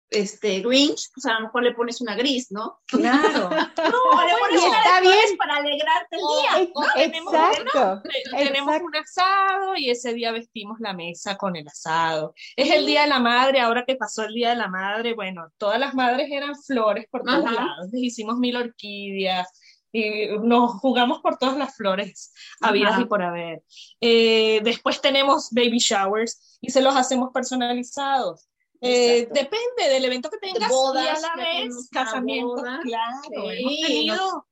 este, 0.09 0.61
Grinch, 0.61 1.09
pues 1.13 1.25
a 1.25 1.33
lo 1.33 1.41
mejor 1.41 1.63
le 1.63 1.73
pones 1.73 1.99
una 1.99 2.15
gris, 2.15 2.51
¿no? 2.51 2.79
Claro. 2.87 3.49
no, 3.49 3.55
le 4.25 4.37
pones 4.39 4.63
una 4.63 4.77
está 4.77 5.01
bien. 5.01 5.37
para 5.37 5.55
alegrarte 5.57 6.15
el 6.15 6.21
día. 6.21 7.03
Exacto. 7.05 8.01
Tenemos, 8.31 8.81
un 8.81 8.95
asado 8.95 9.75
y 9.75 9.89
ese 9.89 10.13
día 10.13 10.31
vestimos 10.31 10.79
la 10.79 10.93
mesa 10.93 11.37
con 11.37 11.55
el 11.55 11.67
asado. 11.67 12.33
Es 12.55 12.71
el 12.71 12.85
Día 12.85 13.01
de 13.01 13.07
la 13.07 13.19
Madre, 13.19 13.59
ahora 13.59 13.85
que 13.85 13.95
pasó 13.95 14.23
el 14.23 14.33
Día 14.33 14.49
de 14.49 14.55
la 14.55 14.67
Madre, 14.67 15.13
bueno, 15.13 15.49
todas 15.57 15.79
las 15.79 15.93
madres 15.93 16.29
eran 16.31 16.55
flores 16.55 17.05
por 17.09 17.23
todos 17.23 17.51
lados. 17.51 17.89
hicimos 17.93 18.37
mil 18.37 18.55
orquídeas 18.55 19.47
y 19.91 20.27
nos 20.43 20.73
jugamos 20.73 21.19
por 21.19 21.37
todas 21.37 21.57
las 21.57 21.75
flores 21.75 22.33
habidas 22.61 22.99
y 22.99 23.05
por 23.05 23.21
haber. 23.21 23.63
Eh, 24.01 24.59
después 24.63 25.01
tenemos 25.01 25.49
baby 25.51 25.77
showers 25.79 26.59
y 26.61 26.71
se 26.71 26.81
los 26.81 26.95
hacemos 26.95 27.29
personalizados. 27.33 28.49
Eh, 28.81 29.27
depende 29.31 29.89
del 29.89 30.05
evento 30.05 30.29
que 30.29 30.37
tengas. 30.37 30.69
Bodas, 30.69 31.03
y 31.03 31.25
a 31.25 31.35
la 31.35 31.35
vez, 31.35 31.89
casamientos, 31.91 32.61
claro. 32.83 34.47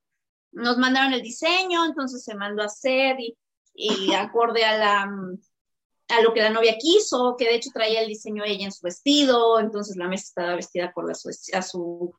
Nos 0.51 0.77
mandaron 0.77 1.13
el 1.13 1.21
diseño, 1.21 1.86
entonces 1.86 2.23
se 2.23 2.36
mandó 2.36 2.62
a 2.62 2.67
hacer 2.67 3.19
y, 3.19 3.36
y 3.73 4.13
acorde 4.13 4.63
a 4.65 4.77
la 4.77 5.12
a 6.09 6.21
lo 6.21 6.33
que 6.33 6.41
la 6.41 6.49
novia 6.49 6.77
quiso, 6.77 7.36
que 7.38 7.45
de 7.45 7.55
hecho 7.55 7.69
traía 7.73 8.01
el 8.01 8.07
diseño 8.07 8.43
ella 8.43 8.65
en 8.65 8.71
su 8.71 8.81
vestido, 8.83 9.59
entonces 9.59 9.95
la 9.95 10.07
mesa 10.07 10.25
estaba 10.27 10.55
vestida 10.55 10.86
acorde 10.86 11.13
a 11.13 11.15
su, 11.15 11.29
a 11.53 11.62
su, 11.62 12.13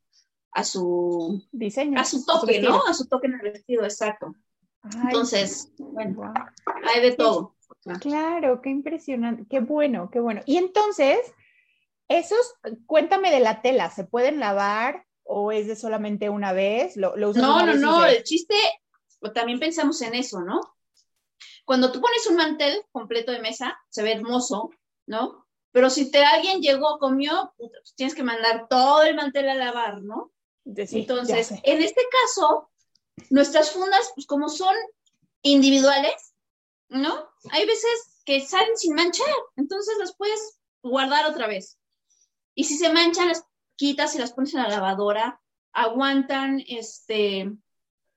a 0.53 0.65
su 0.65 1.45
diseño, 1.53 2.01
a 2.01 2.05
su 2.05 2.25
toque, 2.25 2.61
¿no? 2.61 2.83
A 2.87 2.95
su 2.95 3.07
toque 3.07 3.27
en 3.27 3.35
el 3.35 3.41
vestido, 3.53 3.85
exacto. 3.85 4.35
entonces, 5.05 5.73
bueno, 5.79 6.33
hay 6.93 7.03
de 7.03 7.13
todo. 7.13 7.55
Claro, 8.01 8.63
qué 8.63 8.71
impresionante, 8.71 9.45
qué 9.49 9.61
bueno, 9.61 10.09
qué 10.11 10.21
bueno. 10.21 10.41
Y 10.47 10.57
entonces, 10.57 11.19
esos, 12.09 12.55
cuéntame 12.87 13.31
de 13.31 13.41
la 13.41 13.63
tela, 13.63 13.91
¿se 13.91 14.05
pueden 14.05 14.41
lavar 14.41 15.07
o 15.23 15.53
es 15.53 15.67
de 15.67 15.77
solamente 15.77 16.29
una 16.29 16.53
vez? 16.53 16.97
¿Lo, 16.97 17.17
no, 17.17 17.67
no, 17.67 17.75
no, 17.75 18.05
el 18.05 18.23
chiste, 18.25 18.55
también 19.35 19.59
pensamos 19.59 20.01
en 20.03 20.15
eso, 20.15 20.41
¿no? 20.41 20.61
Cuando 21.65 21.91
tú 21.91 22.01
pones 22.01 22.27
un 22.27 22.37
mantel 22.37 22.85
completo 22.93 23.33
de 23.33 23.41
mesa, 23.41 23.79
se 23.89 24.03
ve 24.03 24.13
hermoso, 24.13 24.71
¿no? 25.07 25.47
Pero 25.73 25.91
si 25.91 26.11
te 26.11 26.23
alguien 26.25 26.61
llegó, 26.61 26.99
comió, 26.99 27.53
pues 27.57 27.95
tienes 27.97 28.15
que 28.15 28.23
mandar 28.23 28.69
todo 28.69 29.03
el 29.03 29.17
mantel 29.17 29.49
a 29.49 29.55
lavar, 29.55 30.03
¿no? 30.03 30.31
Entonces, 30.65 31.51
en 31.63 31.83
este 31.83 32.03
caso, 32.11 32.71
nuestras 33.31 33.71
fundas, 33.71 34.13
pues 34.15 34.27
como 34.27 34.49
son 34.49 34.75
individuales, 35.43 36.35
¿no? 36.89 37.29
Hay 37.51 37.67
veces 37.67 38.23
que 38.25 38.41
salen 38.41 38.77
sin 38.77 38.95
manchar, 38.95 39.35
entonces 39.57 39.97
las 39.99 40.15
puedes 40.17 40.59
guardar 40.83 41.27
otra 41.27 41.47
vez. 41.47 41.79
Y 42.55 42.65
si 42.65 42.77
se 42.77 42.93
manchan, 42.93 43.29
las 43.29 43.45
quitas 43.77 44.15
y 44.15 44.19
las 44.19 44.33
pones 44.33 44.55
en 44.55 44.63
la 44.63 44.69
lavadora, 44.69 45.41
aguantan, 45.73 46.63
este, 46.69 47.53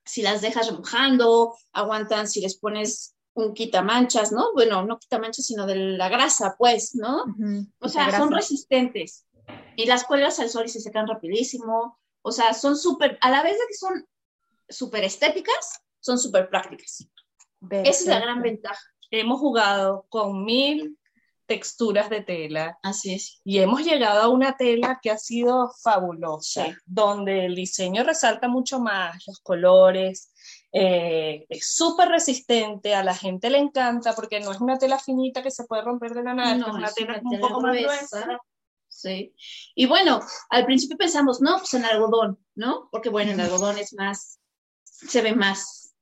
si 0.06 0.22
las 0.22 0.42
dejas 0.42 0.68
remojando, 0.68 1.56
aguantan 1.74 2.28
si 2.28 2.42
les 2.42 2.58
pones 2.58 3.16
un 3.34 3.54
quitamanchas, 3.54 4.32
¿no? 4.32 4.54
Bueno, 4.54 4.84
no 4.84 4.98
quitamanchas, 4.98 5.46
sino 5.46 5.66
de 5.66 5.76
la 5.76 6.10
grasa, 6.10 6.56
pues, 6.58 6.96
¿no? 6.96 7.26
O 7.80 7.90
sea, 7.90 8.16
son 8.16 8.32
resistentes. 8.32 9.26
Y 9.76 9.86
las 9.86 10.04
cuelgas 10.06 10.40
al 10.40 10.50
sol 10.50 10.66
y 10.66 10.70
se 10.70 10.82
secan 10.82 11.08
rapidísimo. 11.08 12.00
O 12.24 12.32
sea, 12.32 12.54
son 12.54 12.76
súper, 12.76 13.18
a 13.22 13.30
la 13.30 13.44
vez 13.44 13.54
de 13.54 13.68
que 13.68 13.74
son 13.76 14.08
súper 14.68 15.04
estéticas, 15.04 15.84
son 16.00 16.18
súper 16.18 16.50
prácticas. 16.50 17.08
Esa 17.70 17.90
es 17.90 18.06
la 18.06 18.20
gran 18.20 18.42
ventaja. 18.42 18.82
Hemos 19.12 19.40
jugado 19.40 20.06
con 20.10 20.44
mil 20.44 20.97
texturas 21.48 22.10
de 22.10 22.22
tela. 22.22 22.78
Así 22.84 23.16
es. 23.16 23.42
Y 23.44 23.60
hemos 23.60 23.84
llegado 23.84 24.22
a 24.22 24.28
una 24.28 24.56
tela 24.58 25.00
que 25.02 25.10
ha 25.10 25.18
sido 25.18 25.72
fabulosa, 25.82 26.78
donde 26.86 27.46
el 27.46 27.56
diseño 27.56 28.04
resalta 28.04 28.48
mucho 28.48 28.80
más, 28.80 29.24
los 29.26 29.40
colores, 29.40 30.34
eh, 30.72 31.46
es 31.50 31.74
súper 31.76 32.10
resistente, 32.10 32.94
a 32.94 33.04
la 33.04 33.16
gente 33.16 33.50
le 33.50 33.58
encanta 33.58 34.14
porque 34.14 34.40
no 34.40 34.52
es 34.52 34.60
una 34.60 34.78
tela 34.78 35.00
finita 35.00 35.42
que 35.42 35.50
se 35.52 35.64
puede 35.64 35.82
romper 35.82 36.14
de 36.14 36.24
la 36.24 36.34
nada, 36.34 36.56
es 36.56 36.76
una 36.76 36.92
tela 36.92 37.22
un 37.24 37.40
poco 37.40 37.62
más 37.62 37.76
gruesa. 37.76 38.40
Sí. 38.88 39.34
Y 39.76 39.86
bueno, 39.86 40.20
al 40.50 40.66
principio 40.66 40.98
pensamos, 40.98 41.40
no, 41.42 41.58
pues 41.58 41.74
en 41.74 41.86
algodón, 41.86 42.40
¿no? 42.56 42.90
Porque 42.92 43.10
bueno, 43.10 43.32
el 43.32 43.40
algodón 43.40 43.78
es 43.78 43.94
más, 43.94 44.40
se 44.84 45.22
ve 45.22 45.34
más, 45.34 45.96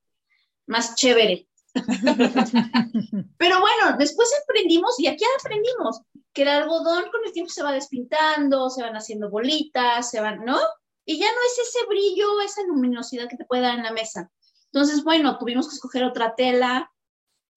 más 0.65 0.95
chévere. 0.95 1.47
Pero 3.37 3.59
bueno, 3.59 3.97
después 3.99 4.29
aprendimos, 4.43 4.99
y 4.99 5.07
aquí 5.07 5.23
aprendimos, 5.39 6.01
que 6.33 6.43
el 6.43 6.49
algodón 6.49 7.05
con 7.11 7.21
el 7.25 7.31
tiempo 7.31 7.51
se 7.51 7.63
va 7.63 7.71
despintando, 7.71 8.69
se 8.69 8.81
van 8.81 8.95
haciendo 8.95 9.29
bolitas, 9.29 10.09
se 10.09 10.21
van, 10.21 10.43
¿no? 10.45 10.57
Y 11.05 11.19
ya 11.19 11.27
no 11.27 11.37
es 11.45 11.67
ese 11.67 11.85
brillo, 11.87 12.41
esa 12.41 12.63
luminosidad 12.63 13.27
que 13.29 13.37
te 13.37 13.45
puede 13.45 13.61
dar 13.61 13.77
en 13.77 13.83
la 13.83 13.91
mesa. 13.91 14.31
Entonces, 14.71 15.03
bueno, 15.03 15.37
tuvimos 15.37 15.69
que 15.69 15.75
escoger 15.75 16.03
otra 16.03 16.35
tela. 16.35 16.91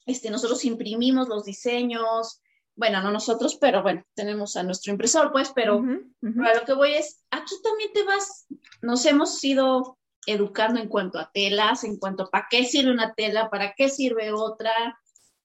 Este, 0.06 0.30
nosotros 0.30 0.65
imprimimos 0.65 1.27
los 1.27 1.45
diseños. 1.45 2.41
Bueno, 2.75 3.01
no 3.01 3.12
nosotros, 3.12 3.58
pero 3.60 3.82
bueno, 3.82 4.03
tenemos 4.13 4.56
a 4.56 4.63
nuestro 4.63 4.91
impresor, 4.91 5.32
pues, 5.32 5.51
pero 5.56 5.82
lo 6.21 6.65
que 6.65 6.73
voy 6.73 6.93
es, 6.93 7.23
aquí 7.32 7.56
también 7.63 7.91
te 7.91 8.03
vas, 8.03 8.45
nos 8.84 9.03
hemos 9.08 9.43
ido 9.43 9.96
educando 10.27 10.79
en 10.79 10.89
cuanto 10.89 11.17
a 11.17 11.31
telas, 11.31 11.83
en 11.83 11.97
cuanto 11.97 12.23
a 12.23 12.29
para 12.29 12.47
qué 12.49 12.65
sirve 12.65 12.91
una 12.91 13.13
tela, 13.15 13.49
para 13.49 13.73
qué 13.73 13.89
sirve 13.89 14.31
otra, 14.31 14.99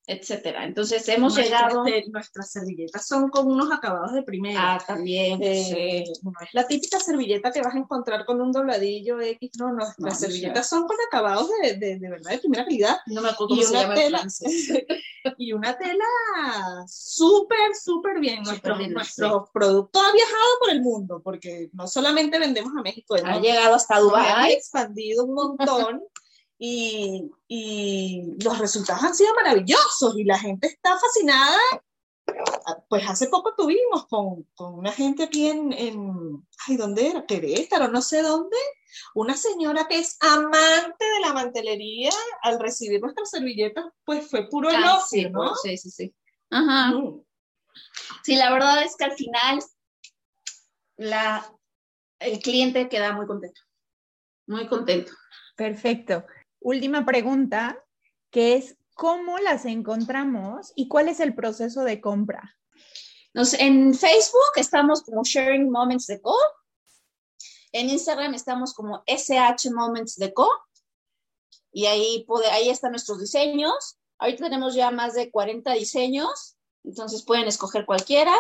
etcétera. 0.07 0.65
Entonces 0.65 1.09
hemos 1.09 1.37
llegado. 1.37 1.85
nuestras 2.11 2.51
servilletas 2.51 3.07
son 3.07 3.29
con 3.29 3.47
unos 3.47 3.71
acabados 3.71 4.13
de 4.13 4.23
primera. 4.23 4.75
Ah, 4.75 4.85
también. 4.85 5.41
Eh, 5.43 6.05
no 6.23 6.33
es 6.41 6.49
la 6.53 6.67
típica 6.67 6.99
servilleta 6.99 7.53
que 7.53 7.63
vas 7.63 7.75
a 7.75 7.79
encontrar 7.79 8.25
con 8.25 8.41
un 8.41 8.51
dobladillo 8.51 9.21
X, 9.21 9.53
no, 9.59 9.73
no, 9.73 9.87
las 9.99 10.19
servilletas 10.19 10.69
son 10.69 10.87
con 10.87 10.97
acabados 11.07 11.49
de, 11.63 11.75
de, 11.75 11.99
de, 11.99 12.11
verdad 12.11 12.33
de 12.33 12.39
primera 12.39 12.65
calidad. 12.65 12.97
No 13.07 13.23
me 13.23 13.29
acuerdo 13.29 13.55
cómo 13.55 13.63
se 13.63 13.75
llama 13.75 13.95
tela, 13.95 14.27
y 15.39 15.53
una 15.53 15.79
tela 15.79 16.05
súper, 16.87 17.75
súper 17.81 18.19
bien. 18.19 18.43
nuestro, 18.43 18.77
nuestro 18.77 19.51
producto 19.53 20.01
ha 20.01 20.13
viajado 20.13 20.59
por 20.61 20.71
el 20.71 20.83
mundo, 20.83 21.21
porque 21.23 21.71
no 21.73 21.87
solamente 21.87 22.39
vendemos 22.39 22.73
a 22.77 22.83
México, 22.83 23.15
ha 23.23 23.39
llegado 23.39 23.75
hasta 23.75 24.01
Dubái. 24.01 24.33
Ha 24.33 24.51
expandido 24.51 25.25
un 25.25 25.35
montón. 25.35 26.03
Y, 26.65 27.29
y, 27.49 28.23
los 28.41 28.57
resultados 28.57 29.03
han 29.03 29.17
sido 29.17 29.35
maravillosos 29.35 30.17
y 30.17 30.23
la 30.23 30.39
gente 30.39 30.69
está 30.69 30.97
fascinada. 30.97 31.59
Pues 32.89 33.03
hace 33.09 33.27
poco 33.27 33.53
tuvimos 33.57 34.07
con, 34.07 34.45
con 34.55 34.75
una 34.79 34.93
gente 34.93 35.25
aquí 35.25 35.49
en, 35.49 35.73
en, 35.73 36.47
ay, 36.69 36.77
¿dónde 36.77 37.09
era? 37.09 37.27
Querétaro, 37.27 37.89
no 37.89 38.01
sé 38.01 38.23
dónde, 38.23 38.57
una 39.17 39.37
señora 39.37 39.89
que 39.89 39.99
es 39.99 40.17
amante 40.21 41.05
de 41.05 41.21
la 41.21 41.33
mantelería, 41.33 42.13
al 42.43 42.61
recibir 42.61 43.01
nuestras 43.01 43.31
servilletas, 43.31 43.87
pues 44.05 44.31
fue 44.31 44.49
puro 44.49 44.71
elogio, 44.71 45.03
sí, 45.09 45.29
¿no? 45.31 45.57
Sí, 45.57 45.77
sí, 45.77 45.91
sí. 45.91 46.15
Ajá. 46.51 46.93
Mm. 46.93 47.25
Sí, 48.23 48.37
la 48.37 48.53
verdad 48.53 48.85
es 48.85 48.95
que 48.97 49.05
al 49.05 49.17
final 49.17 49.59
la, 50.97 51.53
el 52.21 52.39
cliente 52.39 52.89
queda 52.89 53.15
muy 53.15 53.27
contento, 53.27 53.61
muy 54.47 54.69
contento. 54.69 55.13
Perfecto. 55.57 56.25
Última 56.63 57.05
pregunta, 57.05 57.85
que 58.31 58.57
es, 58.57 58.77
¿cómo 58.95 59.39
las 59.39 59.65
encontramos 59.65 60.73
y 60.75 60.89
cuál 60.89 61.09
es 61.09 61.21
el 61.21 61.35
proceso 61.35 61.85
de 61.85 62.01
compra? 62.01 62.57
Nos, 63.35 63.55
en 63.55 63.95
Facebook 63.95 64.53
estamos 64.57 65.03
como 65.03 65.23
Sharing 65.25 65.71
Moments 65.71 66.07
de 66.07 66.21
Co. 66.21 66.37
En 67.73 67.89
Instagram 67.89 68.35
estamos 68.35 68.75
como 68.75 69.03
SH 69.07 69.71
Moments 69.71 70.17
de 70.17 70.33
Co. 70.35 70.49
Y 71.73 71.87
ahí, 71.87 72.25
puede, 72.27 72.51
ahí 72.51 72.69
están 72.69 72.93
nuestros 72.93 73.21
diseños. 73.21 73.99
Ahorita 74.19 74.45
tenemos 74.45 74.75
ya 74.75 74.91
más 74.91 75.15
de 75.15 75.31
40 75.31 75.73
diseños, 75.73 76.57
entonces 76.85 77.25
pueden 77.25 77.49
escoger 77.49 77.87
cualquiera. 77.87 78.35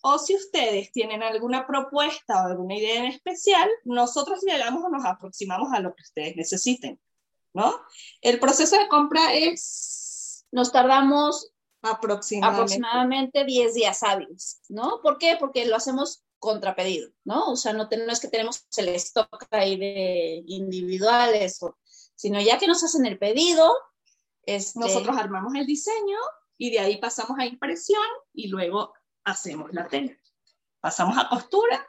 O 0.00 0.18
si 0.18 0.36
ustedes 0.36 0.92
tienen 0.92 1.24
alguna 1.24 1.66
propuesta 1.66 2.44
o 2.44 2.46
alguna 2.46 2.76
idea 2.76 3.00
en 3.00 3.06
especial, 3.06 3.68
nosotros 3.84 4.40
llegamos 4.42 4.84
o 4.84 4.88
nos 4.88 5.04
aproximamos 5.04 5.72
a 5.72 5.80
lo 5.80 5.92
que 5.94 6.02
ustedes 6.02 6.36
necesiten, 6.36 7.00
¿no? 7.58 7.80
El 8.20 8.38
proceso 8.38 8.78
de 8.78 8.88
compra 8.88 9.34
es... 9.34 10.46
Nos 10.50 10.72
tardamos 10.72 11.50
aproximadamente, 11.82 13.44
10 13.44 13.74
días 13.74 14.02
hábiles, 14.02 14.62
¿no? 14.68 15.00
¿Por 15.02 15.18
qué? 15.18 15.36
Porque 15.38 15.66
lo 15.66 15.76
hacemos 15.76 16.24
contrapedido, 16.38 17.10
¿no? 17.24 17.50
O 17.50 17.56
sea, 17.56 17.72
no, 17.72 17.88
no 17.90 18.12
es 18.12 18.20
que 18.20 18.28
tenemos 18.28 18.64
el 18.76 18.88
stock 18.90 19.46
ahí 19.50 19.76
de 19.76 20.42
individuales, 20.46 21.60
sino 22.14 22.40
ya 22.40 22.58
que 22.58 22.68
nos 22.68 22.82
hacen 22.82 23.04
el 23.06 23.18
pedido, 23.18 23.76
este... 24.42 24.78
nosotros 24.78 25.16
armamos 25.16 25.54
el 25.54 25.66
diseño 25.66 26.18
y 26.56 26.70
de 26.70 26.78
ahí 26.78 26.96
pasamos 26.96 27.38
a 27.38 27.44
impresión 27.44 28.06
y 28.32 28.48
luego 28.48 28.94
hacemos 29.24 29.72
la 29.74 29.86
tela. 29.86 30.16
Pasamos 30.80 31.18
a 31.18 31.28
costura 31.28 31.86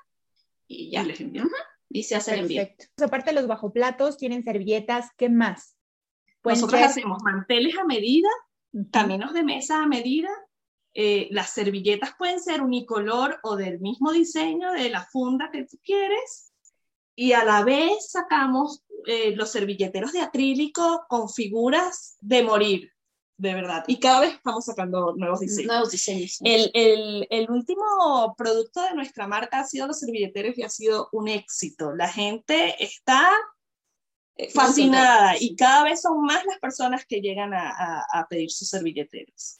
y 0.67 0.91
ya 0.91 1.03
les 1.03 1.21
enviamos. 1.21 1.53
Y 1.89 2.03
se 2.03 2.15
hace 2.15 2.35
el 2.35 2.41
envío. 2.41 2.67
Aparte 3.03 3.31
de 3.31 3.35
los 3.35 3.47
bajoplatos, 3.47 4.17
tienen 4.17 4.43
servilletas, 4.43 5.09
¿qué 5.17 5.29
más? 5.29 5.75
Nosotros 6.43 6.81
hacemos 6.81 7.21
manteles 7.23 7.77
a 7.77 7.83
medida, 7.83 8.29
caminos 8.91 9.33
de 9.33 9.43
mesa 9.43 9.83
a 9.83 9.87
medida. 9.87 10.29
Eh, 10.93 11.27
las 11.31 11.51
servilletas 11.51 12.13
pueden 12.17 12.39
ser 12.39 12.61
unicolor 12.61 13.39
o 13.43 13.55
del 13.55 13.79
mismo 13.79 14.11
diseño 14.11 14.71
de 14.71 14.89
la 14.89 15.05
funda 15.05 15.49
que 15.51 15.65
tú 15.65 15.77
quieres. 15.83 16.53
Y 17.15 17.33
a 17.33 17.43
la 17.43 17.63
vez 17.63 18.11
sacamos 18.11 18.83
eh, 19.05 19.35
los 19.35 19.51
servilleteros 19.51 20.13
de 20.13 20.21
acrílico 20.21 21.05
con 21.09 21.29
figuras 21.29 22.17
de 22.21 22.43
morir 22.43 22.91
de 23.39 23.53
verdad. 23.53 23.85
Y 23.87 23.99
cada 23.99 24.19
vez 24.19 24.33
estamos 24.33 24.65
sacando 24.65 25.15
nuevos 25.15 25.39
diseños. 25.39 25.67
Nuevos 25.67 25.91
diseños. 25.91 26.39
El, 26.43 26.69
el, 26.73 27.27
el, 27.29 27.49
último 27.49 28.35
producto 28.37 28.83
de 28.83 28.93
nuestra 28.93 29.27
marca 29.27 29.59
ha 29.59 29.65
sido 29.65 29.87
los 29.87 29.99
servilleteros 29.99 30.57
y 30.57 30.63
ha 30.63 30.69
sido 30.69 31.07
un 31.13 31.29
éxito. 31.29 31.95
La 31.95 32.09
gente 32.09 32.75
está 32.83 33.31
eh, 34.35 34.49
fascinada 34.51 35.35
y 35.39 35.55
cada 35.55 35.85
vez 35.85 36.01
son 36.01 36.21
más 36.21 36.45
las 36.45 36.59
personas 36.59 37.05
que 37.05 37.21
llegan 37.21 37.53
a, 37.53 38.03
a, 38.11 38.27
pedir 38.27 38.51
sus 38.51 38.67
servilleteros. 38.67 39.59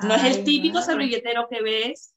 No 0.00 0.14
es 0.14 0.22
el 0.22 0.44
típico 0.44 0.80
servilletero 0.80 1.48
que 1.50 1.62
ves 1.62 2.14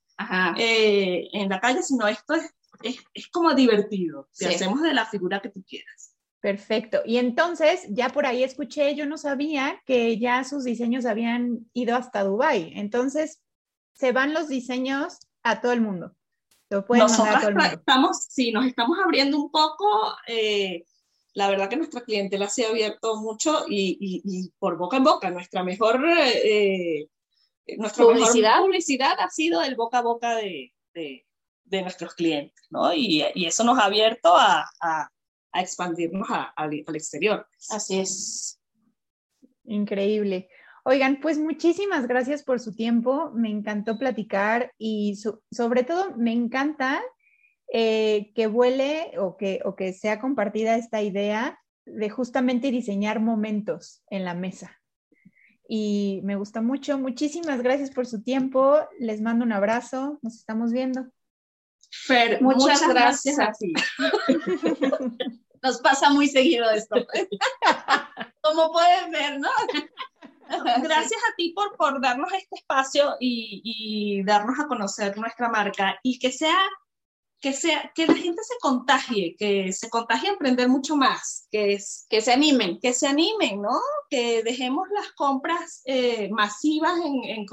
eh, 0.58 1.28
en 1.34 1.50
la 1.50 1.60
calle, 1.60 1.82
sino 1.82 2.08
esto 2.08 2.36
es, 2.36 2.54
es, 2.84 2.98
es 3.16 3.28
como 3.30 3.56
divertido. 3.56 4.30
Si 4.32 4.46
hacemos 4.46 4.84
de 4.84 4.94
la 4.94 5.08
figura 5.08 5.42
que 5.42 5.50
tú 5.50 5.64
quieras. 5.68 6.16
Perfecto. 6.42 7.02
Y 7.06 7.18
entonces, 7.18 7.86
ya 7.90 8.10
por 8.10 8.26
ahí 8.26 8.44
escuché, 8.44 8.96
yo 8.96 9.06
no 9.06 9.18
sabía 9.18 9.82
que 9.86 10.18
ya 10.18 10.44
sus 10.46 10.64
diseños 10.64 11.06
habían 11.06 11.70
ido 11.74 11.96
hasta 11.98 12.24
Dubai. 12.24 12.72
Entonces, 12.76 13.42
se 13.94 14.14
van 14.14 14.34
los 14.34 14.48
diseños 14.48 15.20
a 15.44 15.60
todo 15.60 15.74
el 15.74 15.82
mundo. 15.82 16.16
Lo 16.70 16.86
pueden 16.86 17.08
mandar 17.08 17.36
a 17.36 17.40
todo 17.40 17.50
el 17.50 17.56
mundo. 17.56 17.74
Estamos, 17.74 18.26
sí, 18.30 18.52
nos 18.54 18.66
estamos 18.66 18.98
abriendo 19.04 19.38
un 19.38 19.52
poco. 19.52 20.16
Eh, 20.28 20.86
la 21.34 21.50
verdad 21.50 21.70
que 21.70 21.76
nuestra 21.76 22.02
clientela 22.02 22.48
se 22.48 22.66
ha 22.66 22.70
abierto 22.70 23.18
mucho 23.18 23.66
y, 23.68 24.50
por 24.60 24.78
boca 24.78 24.96
en 24.96 25.04
boca. 25.04 25.30
Nuestra 25.32 25.62
mejor, 25.64 26.02
eh, 26.08 27.10
nuestra 27.78 28.06
publicidad. 28.06 28.62
publicidad 28.62 29.20
ha 29.20 29.30
sido 29.30 29.62
el 29.62 29.76
boca 29.76 29.98
a 29.98 30.04
boca 30.04 30.36
de, 30.36 30.74
de, 30.94 31.82
nuestros 31.82 32.14
clientes, 32.14 32.66
¿no? 32.70 32.94
Y, 32.94 33.26
eso 33.36 33.66
nos 33.66 33.78
ha 33.78 33.86
abierto 33.86 34.36
a 34.38 34.66
a 34.82 35.10
expandirnos 35.54 36.28
al 36.56 36.74
exterior. 36.74 37.48
Así 37.70 38.00
es. 38.00 38.60
Increíble. 39.66 40.50
Oigan, 40.86 41.20
pues 41.22 41.38
muchísimas 41.38 42.08
gracias 42.08 42.44
por 42.44 42.60
su 42.60 42.74
tiempo. 42.74 43.32
Me 43.36 43.50
encantó 43.50 44.00
platicar 44.00 44.74
y 44.78 45.16
sobre 45.52 45.84
todo 45.84 46.16
me 46.18 46.32
encanta 46.32 47.02
eh, 47.72 48.32
que 48.34 48.48
vuele 48.48 49.12
o 49.20 49.38
que, 49.38 49.60
o 49.66 49.76
que 49.76 49.94
sea 49.94 50.20
compartida 50.20 50.76
esta 50.76 51.02
idea 51.02 51.60
de 51.86 52.10
justamente 52.10 52.72
diseñar 52.72 53.20
momentos 53.20 54.04
en 54.10 54.26
la 54.26 54.34
mesa. 54.34 54.80
Y 55.68 56.22
me 56.24 56.36
gusta 56.36 56.62
mucho. 56.62 56.98
Muchísimas 56.98 57.62
gracias 57.62 57.92
por 57.92 58.08
su 58.08 58.24
tiempo. 58.24 58.80
Les 58.98 59.22
mando 59.22 59.46
un 59.46 59.52
abrazo. 59.52 60.18
Nos 60.24 60.36
estamos 60.38 60.72
viendo. 60.72 61.12
Fer, 61.92 62.42
muchas, 62.42 62.88
gracias, 62.88 63.40
a 63.40 63.52
ti. 63.52 63.74
Nos 65.62 65.80
pasa 65.82 66.10
muy 66.12 66.28
seguido 66.28 66.70
esto. 66.70 66.96
Como 68.42 68.72
pueden 68.72 69.12
ver, 69.12 69.40
¿no? 69.40 69.50
Gracias 70.84 71.22
a 71.32 71.36
ti 71.36 71.54
por, 71.56 71.76
por 71.78 72.02
darnos 72.02 72.32
este 72.34 72.56
espacio 72.56 73.16
y, 73.20 73.62
y, 73.64 74.24
darnos 74.24 74.60
a 74.60 74.68
conocer 74.68 75.16
nuestra 75.18 75.48
marca 75.48 76.00
y 76.02 76.18
que 76.18 76.32
sea, 76.32 76.58
que 77.40 77.54
sea, 77.54 77.92
que 77.94 78.08
la 78.08 78.16
gente 78.16 78.42
se 78.44 78.56
contagie, 78.60 79.36
que 79.38 79.72
se 79.72 79.90
contagie 79.90 80.30
a 80.30 80.34
emprender 80.34 80.68
mucho 80.68 80.96
más, 80.96 81.48
que, 81.52 81.74
es, 81.74 82.08
que 82.10 82.22
se 82.22 82.34
animen. 82.34 82.80
Que 82.80 82.94
se 82.94 83.08
animen, 83.08 83.62
¿no? 83.62 83.80
Que 84.10 84.42
dejemos 84.42 84.88
las 84.90 85.12
compras 85.12 85.82
eh, 85.86 86.30
masivas 86.32 86.98
en, 87.06 87.24
en, 87.26 87.46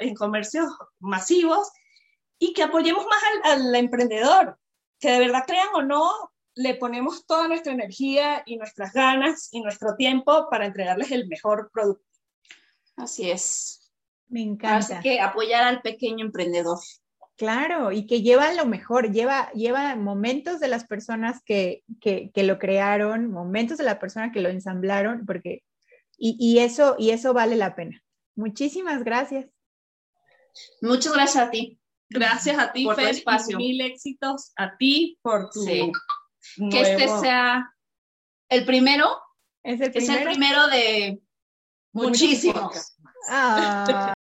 en 0.00 0.14
comercios 0.14 0.70
masivos 1.00 1.70
y 2.42 2.54
que 2.54 2.64
apoyemos 2.64 3.06
más 3.06 3.22
al, 3.44 3.72
emprendedor, 3.76 4.58
que 4.98 5.12
de 5.12 5.20
verdad 5.20 5.44
crean 5.46 5.68
o 5.74 5.82
no, 5.82 6.10
le 6.56 6.74
ponemos 6.74 7.24
toda 7.24 7.46
nuestra 7.46 7.72
energía 7.72 8.42
y 8.44 8.56
nuestras 8.56 8.92
ganas 8.92 9.48
y 9.52 9.60
nuestro 9.60 9.94
tiempo 9.94 10.48
para 10.50 10.66
entregarles 10.66 11.12
el 11.12 11.28
mejor 11.28 11.70
producto. 11.72 12.04
Así 12.96 13.30
es. 13.30 13.92
Me 14.26 14.42
encanta. 14.42 14.98
Así 14.98 15.08
que 15.08 15.20
apoyar 15.20 15.62
al 15.62 15.82
pequeño 15.82 16.24
emprendedor. 16.24 16.80
Claro, 17.36 17.92
y 17.92 18.08
que 18.08 18.22
lleva 18.22 18.52
lo 18.54 18.66
mejor, 18.66 19.12
lleva, 19.12 19.52
lleva 19.52 19.94
momentos 19.94 20.58
de 20.58 20.66
las 20.66 20.84
personas 20.84 21.42
que, 21.44 21.84
que, 22.00 22.32
que 22.34 22.42
lo 22.42 22.58
crearon, 22.58 23.30
momentos 23.30 23.78
de 23.78 23.84
la 23.84 24.00
persona 24.00 24.32
que 24.32 24.40
lo 24.40 24.48
ensamblaron, 24.48 25.26
porque, 25.26 25.62
y, 26.18 26.36
y, 26.40 26.58
eso, 26.58 26.96
y 26.98 27.10
eso 27.10 27.34
vale 27.34 27.54
la 27.54 27.76
pena. 27.76 28.02
Muchísimas 28.34 29.04
gracias. 29.04 29.46
Muchas 30.80 31.12
gracias 31.12 31.44
a 31.44 31.50
ti. 31.52 31.78
Gracias 32.12 32.58
a 32.58 32.72
ti, 32.72 32.84
por 32.84 32.96
Fer, 32.96 33.10
espacio. 33.10 33.56
mil 33.56 33.80
éxitos 33.80 34.52
a 34.56 34.76
ti 34.76 35.18
por 35.22 35.50
tu 35.50 35.64
Que 35.64 36.80
este 36.80 37.08
sea 37.20 37.72
el 38.48 38.64
primero. 38.64 39.08
Es 39.62 39.80
el 39.80 39.92
primero. 39.92 40.12
Es 40.12 40.20
el 40.20 40.24
primero 40.24 40.66
de 40.68 41.22
muchísimos. 41.92 42.96
Ah. 43.28 44.12